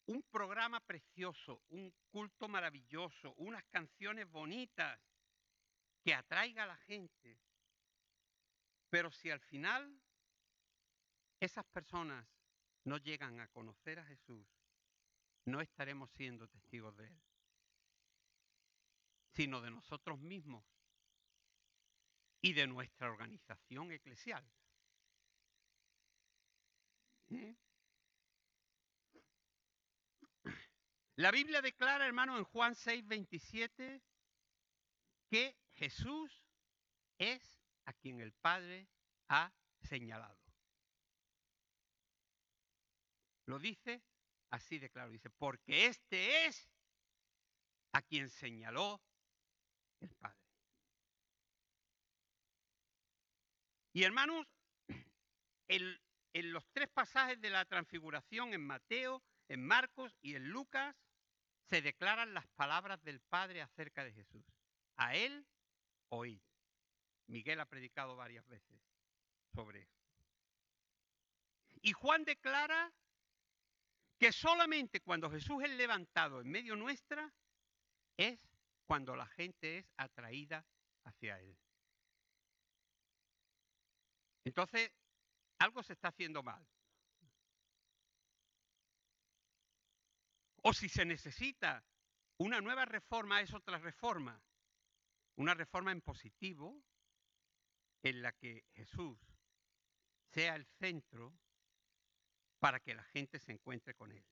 un 0.06 0.24
programa 0.24 0.80
precioso, 0.82 1.62
un 1.70 1.94
culto 2.10 2.48
maravilloso, 2.48 3.34
unas 3.38 3.64
canciones 3.66 4.30
bonitas 4.30 5.00
que 6.04 6.14
atraiga 6.14 6.64
a 6.64 6.68
la 6.68 6.78
gente. 6.78 7.40
Pero 8.90 9.12
si 9.12 9.30
al 9.30 9.40
final 9.40 10.00
esas 11.40 11.66
personas 11.66 12.28
no 12.86 12.98
llegan 12.98 13.40
a 13.40 13.48
conocer 13.48 14.00
a 14.00 14.06
Jesús, 14.06 14.48
no 15.46 15.62
estaremos 15.62 16.12
siendo 16.12 16.48
testigos 16.48 16.96
de 16.98 17.08
Él, 17.08 17.22
sino 19.32 19.62
de 19.62 19.72
nosotros 19.72 20.20
mismos 20.20 20.66
y 22.42 22.54
de 22.54 22.68
nuestra 22.68 23.10
organización 23.10 23.92
eclesial. 23.92 24.46
¿Eh? 27.30 27.56
La 31.16 31.32
Biblia 31.32 31.62
declara, 31.62 32.06
hermano, 32.06 32.38
en 32.38 32.44
Juan 32.44 32.76
6, 32.76 33.08
27, 33.08 34.02
que 35.28 35.56
Jesús 35.74 36.44
es 37.18 37.62
a 37.86 37.94
quien 37.94 38.20
el 38.20 38.34
Padre 38.34 38.88
ha 39.30 39.54
señalado. 39.82 40.43
Lo 43.46 43.60
dice 43.60 44.02
así 44.50 44.80
de 44.80 44.90
claro, 44.90 45.10
dice, 45.10 45.30
porque 45.32 45.88
este 45.88 46.46
es 46.46 46.70
a 47.92 48.02
quien 48.02 48.30
señaló 48.30 49.02
el 50.00 50.10
Padre. 50.16 50.38
Y 53.94 54.04
hermanos, 54.04 54.48
en 55.68 56.52
los 56.52 56.68
tres 56.72 56.90
pasajes 56.90 57.40
de 57.42 57.50
la 57.50 57.66
transfiguración 57.66 58.54
en 58.54 58.66
Mateo, 58.66 59.24
en 59.50 59.66
Marcos 59.66 60.16
y 60.22 60.36
en 60.36 60.50
Lucas 60.50 60.96
se 61.70 61.82
declaran 61.82 62.34
las 62.34 62.48
palabras 62.50 63.02
del 63.04 63.20
Padre 63.22 63.62
acerca 63.62 64.04
de 64.04 64.14
Jesús. 64.14 64.46
A 64.96 65.16
Él 65.16 65.46
oíd. 66.10 66.42
Miguel 67.28 67.60
ha 67.60 67.66
predicado 67.66 68.16
varias 68.16 68.48
veces 68.48 68.82
sobre 69.54 69.82
esto. 69.82 70.04
Y 71.82 71.94
Juan 71.94 72.24
declara 72.24 72.94
que 74.24 74.32
solamente 74.32 75.02
cuando 75.02 75.30
Jesús 75.30 75.62
es 75.66 75.72
levantado 75.72 76.40
en 76.40 76.50
medio 76.50 76.78
nuestra 76.78 77.30
es 78.16 78.40
cuando 78.86 79.18
la 79.18 79.28
gente 79.28 79.80
es 79.80 79.86
atraída 79.98 80.66
hacia 81.04 81.42
Él. 81.42 81.58
Entonces, 84.46 84.94
algo 85.60 85.84
se 85.84 85.92
está 85.92 86.08
haciendo 86.08 86.42
mal. 86.42 86.66
O 90.62 90.72
si 90.72 90.88
se 90.88 91.04
necesita 91.04 91.84
una 92.38 92.62
nueva 92.62 92.86
reforma, 92.86 93.42
es 93.42 93.54
otra 93.54 93.78
reforma. 93.78 94.42
Una 95.36 95.54
reforma 95.54 95.92
en 95.92 96.00
positivo 96.00 96.82
en 98.02 98.22
la 98.22 98.32
que 98.32 98.64
Jesús 98.72 99.20
sea 100.30 100.56
el 100.56 100.66
centro 100.80 101.38
para 102.64 102.80
que 102.80 102.94
la 102.94 103.04
gente 103.04 103.40
se 103.40 103.52
encuentre 103.52 103.94
con 103.94 104.10
Él. 104.14 104.24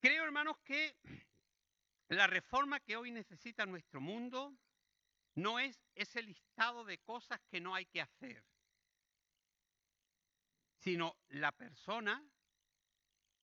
Creo, 0.00 0.24
hermanos, 0.24 0.56
que 0.64 0.96
la 2.08 2.26
reforma 2.26 2.80
que 2.80 2.96
hoy 2.96 3.10
necesita 3.10 3.66
nuestro 3.66 4.00
mundo 4.00 4.56
no 5.34 5.58
es 5.58 5.78
ese 5.94 6.22
listado 6.22 6.86
de 6.86 6.96
cosas 6.96 7.38
que 7.50 7.60
no 7.60 7.74
hay 7.74 7.84
que 7.84 8.00
hacer, 8.00 8.42
sino 10.78 11.18
la 11.28 11.52
persona 11.52 12.26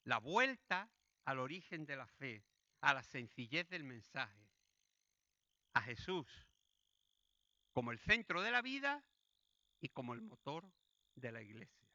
la 0.05 0.17
vuelta 0.17 0.89
al 1.25 1.37
origen 1.37 1.85
de 1.85 1.95
la 1.95 2.07
fe, 2.07 2.43
a 2.81 2.95
la 2.95 3.03
sencillez 3.03 3.69
del 3.69 3.83
mensaje, 3.83 4.49
a 5.75 5.81
Jesús 5.83 6.49
como 7.71 7.91
el 7.91 7.99
centro 7.99 8.41
de 8.41 8.49
la 8.49 8.63
vida 8.63 9.05
y 9.79 9.89
como 9.89 10.15
el 10.15 10.21
motor 10.21 10.73
de 11.15 11.31
la 11.31 11.41
iglesia. 11.41 11.87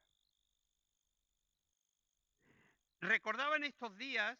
Recordaba 3.01 3.55
en 3.55 3.63
estos 3.63 3.95
días, 3.97 4.37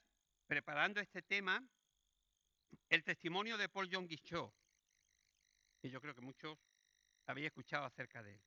preparando 0.47 0.99
este 0.99 1.21
tema, 1.21 1.63
el 2.89 3.03
testimonio 3.03 3.57
de 3.57 3.69
Paul 3.69 3.89
John 3.91 4.07
Guichot, 4.07 4.53
y 5.81 5.89
yo 5.89 6.01
creo 6.01 6.13
que 6.13 6.21
muchos 6.21 6.57
habéis 7.25 7.47
escuchado 7.47 7.85
acerca 7.85 8.21
de 8.21 8.33
él. 8.35 8.41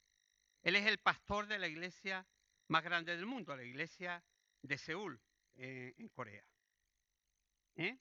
Él 0.62 0.76
es 0.76 0.87
el 0.87 0.99
pastor 0.99 1.47
de 1.47 1.59
la 1.59 1.68
iglesia 1.68 2.26
más 2.68 2.85
grande 2.85 3.16
del 3.16 3.26
mundo, 3.26 3.57
la 3.57 3.64
iglesia 3.64 4.22
de 4.62 4.78
Seúl, 4.78 5.20
eh, 5.55 5.95
en 5.97 6.09
Corea. 6.09 6.45
¿Eh? 7.76 7.99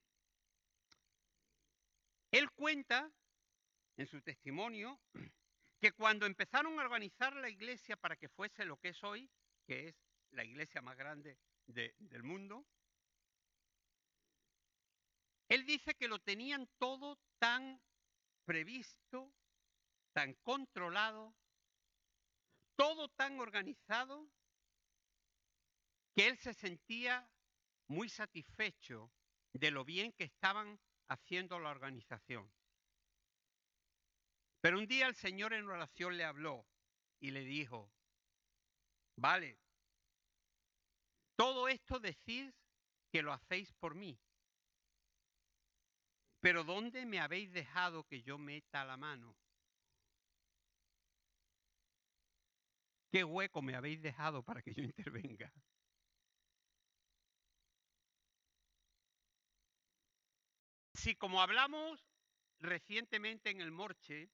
Él 2.31 2.51
cuenta 2.51 3.11
en 3.97 4.07
su 4.07 4.21
testimonio 4.21 4.99
que 5.81 5.93
cuando 5.93 6.27
empezaron 6.27 6.79
a 6.79 6.83
organizar 6.83 7.35
la 7.35 7.49
iglesia 7.49 7.97
para 7.97 8.15
que 8.15 8.29
fuese 8.29 8.65
lo 8.65 8.77
que 8.77 8.89
es 8.89 9.03
hoy, 9.03 9.27
que 9.65 9.87
es 9.87 9.95
la 10.29 10.45
iglesia 10.45 10.79
más 10.79 10.95
grande 10.95 11.39
del 11.65 12.21
mundo, 12.21 12.67
él 15.49 15.65
dice 15.65 15.95
que 15.95 16.07
lo 16.07 16.19
tenían 16.19 16.69
todo 16.77 17.19
tan 17.39 17.81
previsto, 18.45 19.33
tan 20.13 20.35
controlado, 20.35 21.33
todo 22.75 23.09
tan 23.09 23.39
organizado, 23.39 24.29
que 26.13 26.27
él 26.27 26.37
se 26.37 26.53
sentía 26.53 27.27
muy 27.87 28.07
satisfecho 28.07 29.11
de 29.51 29.71
lo 29.71 29.83
bien 29.83 30.13
que 30.13 30.25
estaban 30.25 30.79
haciendo 31.07 31.59
la 31.59 31.71
organización. 31.71 32.53
Pero 34.61 34.77
un 34.77 34.87
día 34.87 35.07
el 35.07 35.15
Señor 35.15 35.53
en 35.53 35.67
oración 35.67 36.15
le 36.17 36.23
habló 36.23 36.65
y 37.19 37.31
le 37.31 37.41
dijo, 37.41 37.91
vale, 39.15 39.57
todo 41.35 41.67
esto 41.67 41.99
decís 41.99 42.53
que 43.11 43.23
lo 43.23 43.33
hacéis 43.33 43.73
por 43.73 43.95
mí, 43.95 44.19
pero 46.39 46.63
¿dónde 46.63 47.05
me 47.05 47.19
habéis 47.19 47.51
dejado 47.51 48.03
que 48.03 48.21
yo 48.21 48.37
meta 48.37 48.85
la 48.85 48.97
mano? 48.97 49.35
¿Qué 53.11 53.23
hueco 53.23 53.61
me 53.61 53.75
habéis 53.75 54.01
dejado 54.01 54.43
para 54.43 54.61
que 54.61 54.73
yo 54.73 54.83
intervenga? 54.83 55.51
Si 60.93 61.15
como 61.15 61.41
hablamos 61.41 62.05
recientemente 62.59 63.49
en 63.49 63.61
el 63.61 63.71
Morche, 63.71 64.29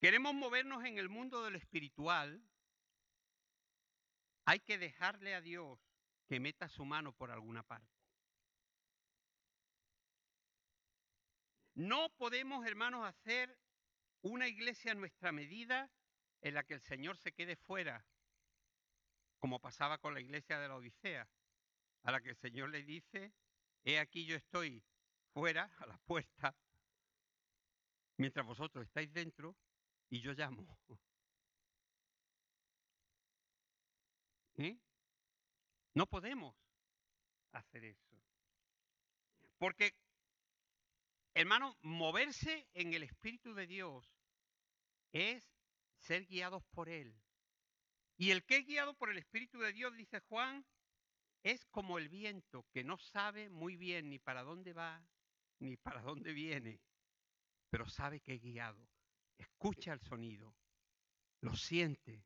queremos 0.00 0.34
movernos 0.34 0.84
en 0.84 0.98
el 0.98 1.08
mundo 1.08 1.42
del 1.44 1.56
espiritual, 1.56 2.42
hay 4.44 4.60
que 4.60 4.78
dejarle 4.78 5.34
a 5.34 5.40
Dios 5.40 5.78
que 6.26 6.40
meta 6.40 6.68
su 6.68 6.84
mano 6.84 7.12
por 7.12 7.30
alguna 7.30 7.62
parte. 7.62 7.98
No 11.74 12.08
podemos, 12.16 12.66
hermanos, 12.66 13.06
hacer 13.06 13.56
una 14.22 14.48
iglesia 14.48 14.92
a 14.92 14.94
nuestra 14.94 15.32
medida 15.32 15.90
en 16.40 16.54
la 16.54 16.64
que 16.64 16.74
el 16.74 16.80
Señor 16.80 17.16
se 17.16 17.32
quede 17.32 17.56
fuera, 17.56 18.04
como 19.38 19.60
pasaba 19.60 19.98
con 19.98 20.14
la 20.14 20.20
iglesia 20.20 20.58
de 20.58 20.68
la 20.68 20.76
Odisea, 20.76 21.28
a 22.02 22.10
la 22.10 22.20
que 22.20 22.30
el 22.30 22.36
Señor 22.36 22.70
le 22.70 22.82
dice, 22.82 23.32
he 23.84 23.98
aquí 23.98 24.24
yo 24.24 24.36
estoy 24.36 24.82
fuera, 25.32 25.70
a 25.78 25.86
la 25.86 25.98
puerta, 25.98 26.56
mientras 28.16 28.44
vosotros 28.44 28.84
estáis 28.84 29.12
dentro 29.12 29.56
y 30.10 30.20
yo 30.20 30.32
llamo. 30.32 30.66
No 35.94 36.06
podemos 36.06 36.54
hacer 37.52 37.84
eso. 37.84 38.16
Porque, 39.58 39.94
hermano, 41.34 41.76
moverse 41.82 42.68
en 42.74 42.94
el 42.94 43.02
Espíritu 43.02 43.54
de 43.54 43.66
Dios 43.66 44.08
es 45.12 45.44
ser 45.98 46.26
guiados 46.26 46.64
por 46.70 46.88
Él. 46.88 47.14
Y 48.16 48.30
el 48.30 48.44
que 48.44 48.58
es 48.58 48.66
guiado 48.66 48.94
por 48.94 49.10
el 49.10 49.18
Espíritu 49.18 49.58
de 49.58 49.72
Dios, 49.72 49.96
dice 49.96 50.20
Juan, 50.28 50.64
es 51.42 51.64
como 51.66 51.98
el 51.98 52.08
viento 52.08 52.66
que 52.72 52.84
no 52.84 52.98
sabe 52.98 53.48
muy 53.48 53.76
bien 53.76 54.10
ni 54.10 54.18
para 54.18 54.42
dónde 54.42 54.72
va 54.72 55.04
ni 55.60 55.76
para 55.76 56.02
dónde 56.02 56.32
viene, 56.32 56.80
pero 57.70 57.88
sabe 57.88 58.20
que 58.20 58.34
es 58.34 58.42
guiado. 58.42 58.86
Escucha 59.38 59.92
el 59.92 60.00
sonido, 60.00 60.54
lo 61.40 61.54
siente. 61.54 62.24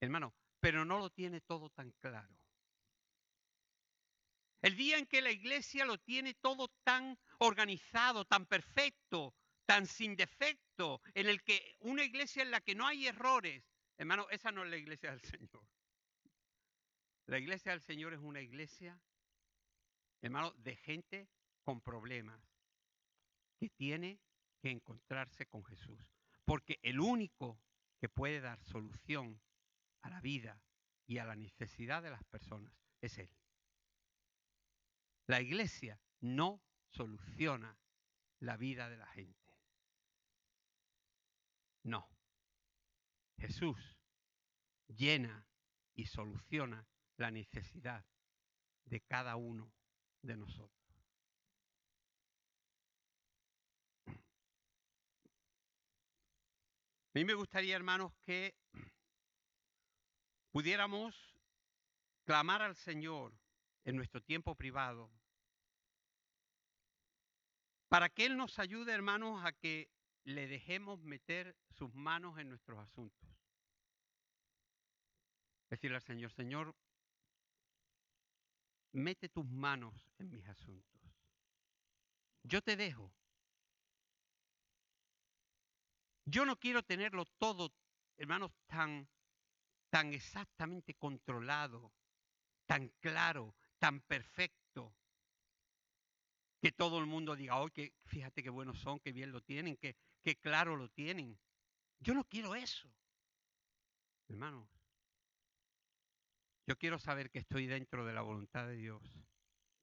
Hermano, 0.00 0.34
pero 0.60 0.84
no 0.84 0.98
lo 0.98 1.10
tiene 1.10 1.40
todo 1.40 1.68
tan 1.70 1.90
claro. 2.00 2.38
El 4.62 4.76
día 4.76 4.96
en 4.96 5.06
que 5.06 5.20
la 5.20 5.30
iglesia 5.30 5.84
lo 5.84 5.98
tiene 5.98 6.34
todo 6.34 6.68
tan 6.84 7.18
organizado, 7.38 8.24
tan 8.24 8.46
perfecto, 8.46 9.34
tan 9.66 9.86
sin 9.86 10.16
defecto, 10.16 11.02
en 11.12 11.28
el 11.28 11.42
que 11.42 11.76
una 11.80 12.02
iglesia 12.02 12.42
en 12.42 12.50
la 12.50 12.60
que 12.60 12.74
no 12.74 12.86
hay 12.86 13.06
errores, 13.06 13.62
hermano, 13.98 14.26
esa 14.30 14.52
no 14.52 14.64
es 14.64 14.70
la 14.70 14.76
iglesia 14.76 15.10
del 15.10 15.20
Señor. 15.20 15.66
La 17.26 17.38
iglesia 17.38 17.72
del 17.72 17.82
Señor 17.82 18.14
es 18.14 18.20
una 18.20 18.40
iglesia, 18.40 18.98
hermano, 20.22 20.52
de 20.52 20.76
gente 20.76 21.28
con 21.62 21.80
problemas, 21.80 22.40
que 23.58 23.70
tiene 23.70 24.20
que 24.60 24.70
encontrarse 24.70 25.46
con 25.46 25.64
Jesús. 25.64 26.00
Porque 26.44 26.78
el 26.82 27.00
único 27.00 27.60
que 27.98 28.08
puede 28.08 28.40
dar 28.40 28.62
solución 28.64 29.40
a 30.02 30.10
la 30.10 30.20
vida 30.20 30.60
y 31.06 31.18
a 31.18 31.24
la 31.24 31.36
necesidad 31.36 32.02
de 32.02 32.10
las 32.10 32.24
personas 32.24 32.74
es 33.00 33.18
Él. 33.18 33.30
La 35.26 35.40
iglesia 35.40 36.00
no 36.20 36.62
soluciona 36.90 37.78
la 38.40 38.56
vida 38.56 38.88
de 38.90 38.96
la 38.98 39.06
gente. 39.06 39.58
No. 41.82 42.08
Jesús 43.38 43.98
llena 44.88 45.46
y 45.94 46.06
soluciona 46.06 46.86
la 47.16 47.30
necesidad 47.30 48.04
de 48.84 49.00
cada 49.00 49.36
uno 49.36 49.72
de 50.22 50.36
nosotros. 50.36 50.83
A 57.14 57.18
mí 57.20 57.24
me 57.24 57.34
gustaría, 57.34 57.76
hermanos, 57.76 58.12
que 58.22 58.56
pudiéramos 60.50 61.14
clamar 62.24 62.60
al 62.60 62.74
Señor 62.74 63.32
en 63.84 63.94
nuestro 63.94 64.20
tiempo 64.20 64.56
privado 64.56 65.12
para 67.88 68.08
que 68.08 68.26
Él 68.26 68.36
nos 68.36 68.58
ayude, 68.58 68.92
hermanos, 68.92 69.44
a 69.44 69.52
que 69.52 69.88
le 70.24 70.48
dejemos 70.48 71.04
meter 71.04 71.56
sus 71.70 71.94
manos 71.94 72.36
en 72.40 72.48
nuestros 72.48 72.80
asuntos. 72.80 73.30
Decirle 75.70 75.98
al 75.98 76.02
Señor, 76.02 76.32
Señor, 76.32 76.74
mete 78.90 79.28
tus 79.28 79.46
manos 79.46 79.94
en 80.18 80.32
mis 80.32 80.48
asuntos. 80.48 81.00
Yo 82.42 82.60
te 82.60 82.74
dejo. 82.74 83.12
Yo 86.24 86.44
no 86.44 86.58
quiero 86.58 86.82
tenerlo 86.82 87.24
todo, 87.38 87.72
hermanos, 88.16 88.52
tan, 88.66 89.08
tan 89.90 90.14
exactamente 90.14 90.94
controlado, 90.94 91.92
tan 92.66 92.88
claro, 93.00 93.54
tan 93.78 94.00
perfecto, 94.00 94.94
que 96.60 96.72
todo 96.72 96.98
el 96.98 97.04
mundo 97.04 97.36
diga, 97.36 97.60
oh, 97.60 97.68
que 97.68 97.92
fíjate 98.06 98.42
qué 98.42 98.48
buenos 98.48 98.78
son, 98.78 98.98
qué 99.00 99.12
bien 99.12 99.32
lo 99.32 99.42
tienen, 99.42 99.76
que, 99.76 99.96
qué 100.22 100.36
claro 100.36 100.76
lo 100.76 100.88
tienen. 100.88 101.38
Yo 102.00 102.14
no 102.14 102.24
quiero 102.24 102.54
eso, 102.54 102.88
hermanos. 104.28 104.66
Yo 106.66 106.78
quiero 106.78 106.98
saber 106.98 107.30
que 107.30 107.40
estoy 107.40 107.66
dentro 107.66 108.06
de 108.06 108.14
la 108.14 108.22
voluntad 108.22 108.66
de 108.66 108.76
Dios 108.76 109.02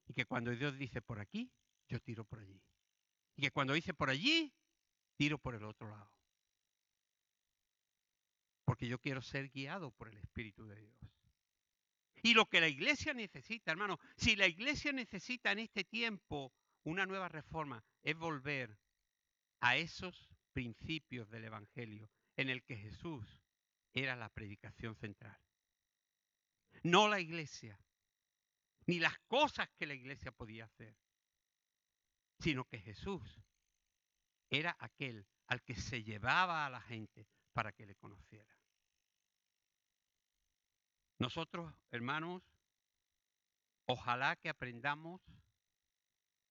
y 0.08 0.14
que 0.14 0.26
cuando 0.26 0.50
Dios 0.50 0.76
dice 0.80 1.02
por 1.04 1.20
aquí, 1.20 1.52
yo 1.88 2.00
tiro 2.00 2.24
por 2.26 2.40
allí. 2.40 2.60
Y 3.36 3.44
que 3.44 3.52
cuando 3.52 3.74
dice 3.74 3.94
por 3.94 4.10
allí, 4.10 4.52
tiro 5.16 5.38
por 5.38 5.54
el 5.54 5.64
otro 5.64 5.88
lado. 5.88 6.12
Porque 8.72 8.88
yo 8.88 9.00
quiero 9.00 9.22
ser 9.22 9.50
guiado 9.50 9.92
por 9.92 10.08
el 10.08 10.18
Espíritu 10.18 10.66
de 10.66 10.80
Dios. 10.80 10.96
Y 12.24 12.34
lo 12.34 12.48
que 12.48 12.62
la 12.62 12.70
iglesia 12.70 13.14
necesita, 13.14 13.72
hermano, 13.72 14.00
si 14.16 14.38
la 14.38 14.48
iglesia 14.48 14.94
necesita 14.94 15.52
en 15.52 15.60
este 15.60 15.84
tiempo 15.84 16.54
una 16.84 17.06
nueva 17.06 17.28
reforma, 17.28 17.84
es 18.02 18.16
volver 18.16 18.80
a 19.60 19.76
esos 19.76 20.30
principios 20.54 21.30
del 21.30 21.44
Evangelio 21.44 22.10
en 22.38 22.50
el 22.50 22.64
que 22.64 22.78
Jesús 22.78 23.42
era 23.94 24.16
la 24.16 24.30
predicación 24.30 24.96
central 24.96 25.38
no 26.84 27.08
la 27.08 27.20
iglesia. 27.20 27.78
ni 28.88 29.00
las 29.00 29.20
cosas 29.28 29.70
que 29.78 29.86
la 29.86 29.94
iglesia 29.94 30.32
podía 30.32 30.66
hacer, 30.66 30.98
sino 32.40 32.66
que 32.66 32.80
Jesús 32.80 33.42
era 34.50 34.76
aquel 34.80 35.28
al 35.48 35.62
que 35.62 35.76
se 35.76 36.04
llevaba 36.04 36.66
a 36.66 36.70
la 36.70 36.82
gente 36.82 37.28
para 37.54 37.72
que 37.72 37.86
le 37.86 37.96
conociera. 37.96 38.61
Nosotros, 41.22 41.72
hermanos, 41.92 42.42
ojalá 43.86 44.36
que 44.38 44.50
aprendamos 44.50 45.22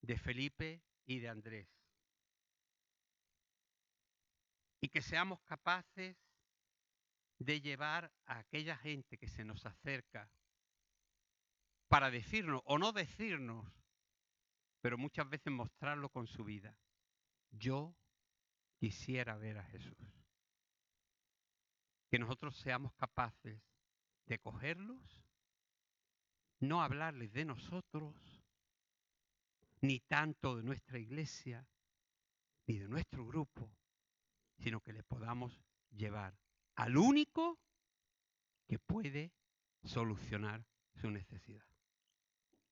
de 0.01 0.17
Felipe 0.17 0.81
y 1.07 1.19
de 1.19 1.29
Andrés 1.29 1.69
y 4.81 4.89
que 4.89 5.03
seamos 5.03 5.41
capaces 5.41 6.17
de 7.41 7.61
llevar 7.61 8.13
a 8.27 8.39
aquella 8.39 8.77
gente 8.77 9.19
que 9.19 9.27
se 9.27 9.45
nos 9.45 9.67
acerca 9.67 10.31
para 11.89 12.13
decirnos 12.13 12.63
o 12.65 12.79
no 12.79 12.93
decirnos, 12.93 13.67
pero 14.81 14.97
muchas 14.97 15.29
veces 15.29 15.53
mostrarlo 15.53 16.11
con 16.11 16.29
su 16.29 16.45
vida. 16.45 16.79
Yo 17.51 17.97
quisiera 18.79 19.37
ver 19.37 19.59
a 19.59 19.65
Jesús. 19.65 19.99
Que 22.09 22.21
nosotros 22.21 22.57
seamos 22.57 22.93
capaces 22.95 23.61
de 24.31 24.39
cogerlos, 24.39 25.25
no 26.61 26.83
hablarles 26.83 27.33
de 27.33 27.45
nosotros, 27.45 28.15
ni 29.81 29.99
tanto 29.99 30.57
de 30.57 30.63
nuestra 30.63 30.99
iglesia, 30.99 31.67
ni 32.67 32.79
de 32.79 32.89
nuestro 32.89 33.27
grupo, 33.27 33.69
sino 34.59 34.81
que 34.81 34.93
le 34.93 35.03
podamos 35.03 35.61
llevar 35.91 36.39
al 36.77 36.97
único 36.97 37.59
que 38.69 38.79
puede 38.79 39.33
solucionar 39.83 40.65
su 40.95 41.11
necesidad, 41.11 41.67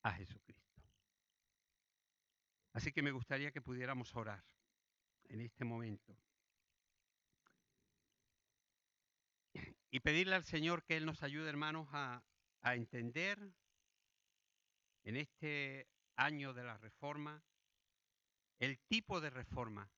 a 0.02 0.12
Jesucristo. 0.12 0.82
Así 2.72 2.92
que 2.92 3.02
me 3.02 3.10
gustaría 3.10 3.50
que 3.50 3.60
pudiéramos 3.60 4.14
orar 4.14 4.44
en 5.24 5.40
este 5.40 5.64
momento 5.64 6.16
y 9.90 10.00
pedirle 10.00 10.34
al 10.34 10.44
Señor 10.44 10.84
que 10.84 10.96
Él 10.96 11.06
nos 11.06 11.22
ayude, 11.22 11.48
hermanos, 11.48 11.88
a, 11.92 12.22
entender 12.62 13.38
en 15.04 15.16
este 15.16 15.88
año 16.16 16.52
de 16.52 16.64
la 16.64 16.76
reforma 16.76 17.42
el 18.58 18.78
tipo 18.80 19.22
de 19.22 19.30
reforma 19.30 19.90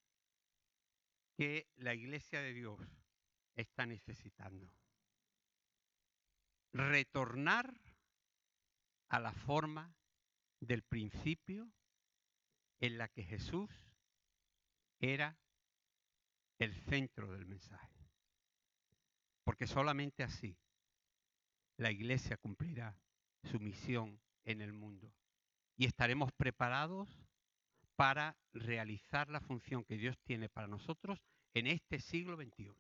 que 1.37 1.67
la 1.75 1.95
iglesia 1.95 2.41
de 2.41 2.53
Dios 2.53 2.79
está 3.57 3.87
necesitando. 3.87 4.73
Retornar 6.73 7.81
a 9.09 9.19
la 9.19 9.33
forma 9.33 9.93
del 10.61 10.85
principio 10.85 11.73
en 12.79 12.97
la 12.97 13.09
que 13.09 13.25
Jesús 13.25 13.71
era 15.01 15.37
el 16.61 16.73
centro 16.85 17.33
del 17.33 17.47
mensaje. 17.47 18.00
Porque 19.51 19.67
solamente 19.67 20.23
así 20.23 20.57
la 21.77 21.91
iglesia 21.91 22.37
cumplirá 22.37 22.97
su 23.43 23.59
misión 23.59 24.21
en 24.45 24.61
el 24.61 24.73
mundo 24.73 25.13
y 25.77 25.87
estaremos 25.87 26.31
preparados 26.31 27.09
para 27.97 28.39
realizar 28.53 29.29
la 29.29 29.41
función 29.41 29.83
que 29.83 29.97
Dios 29.97 30.17
tiene 30.23 30.49
para 30.49 30.69
nosotros 30.69 31.19
en 31.53 31.67
este 31.67 31.99
siglo 31.99 32.37
XXI. 32.37 32.71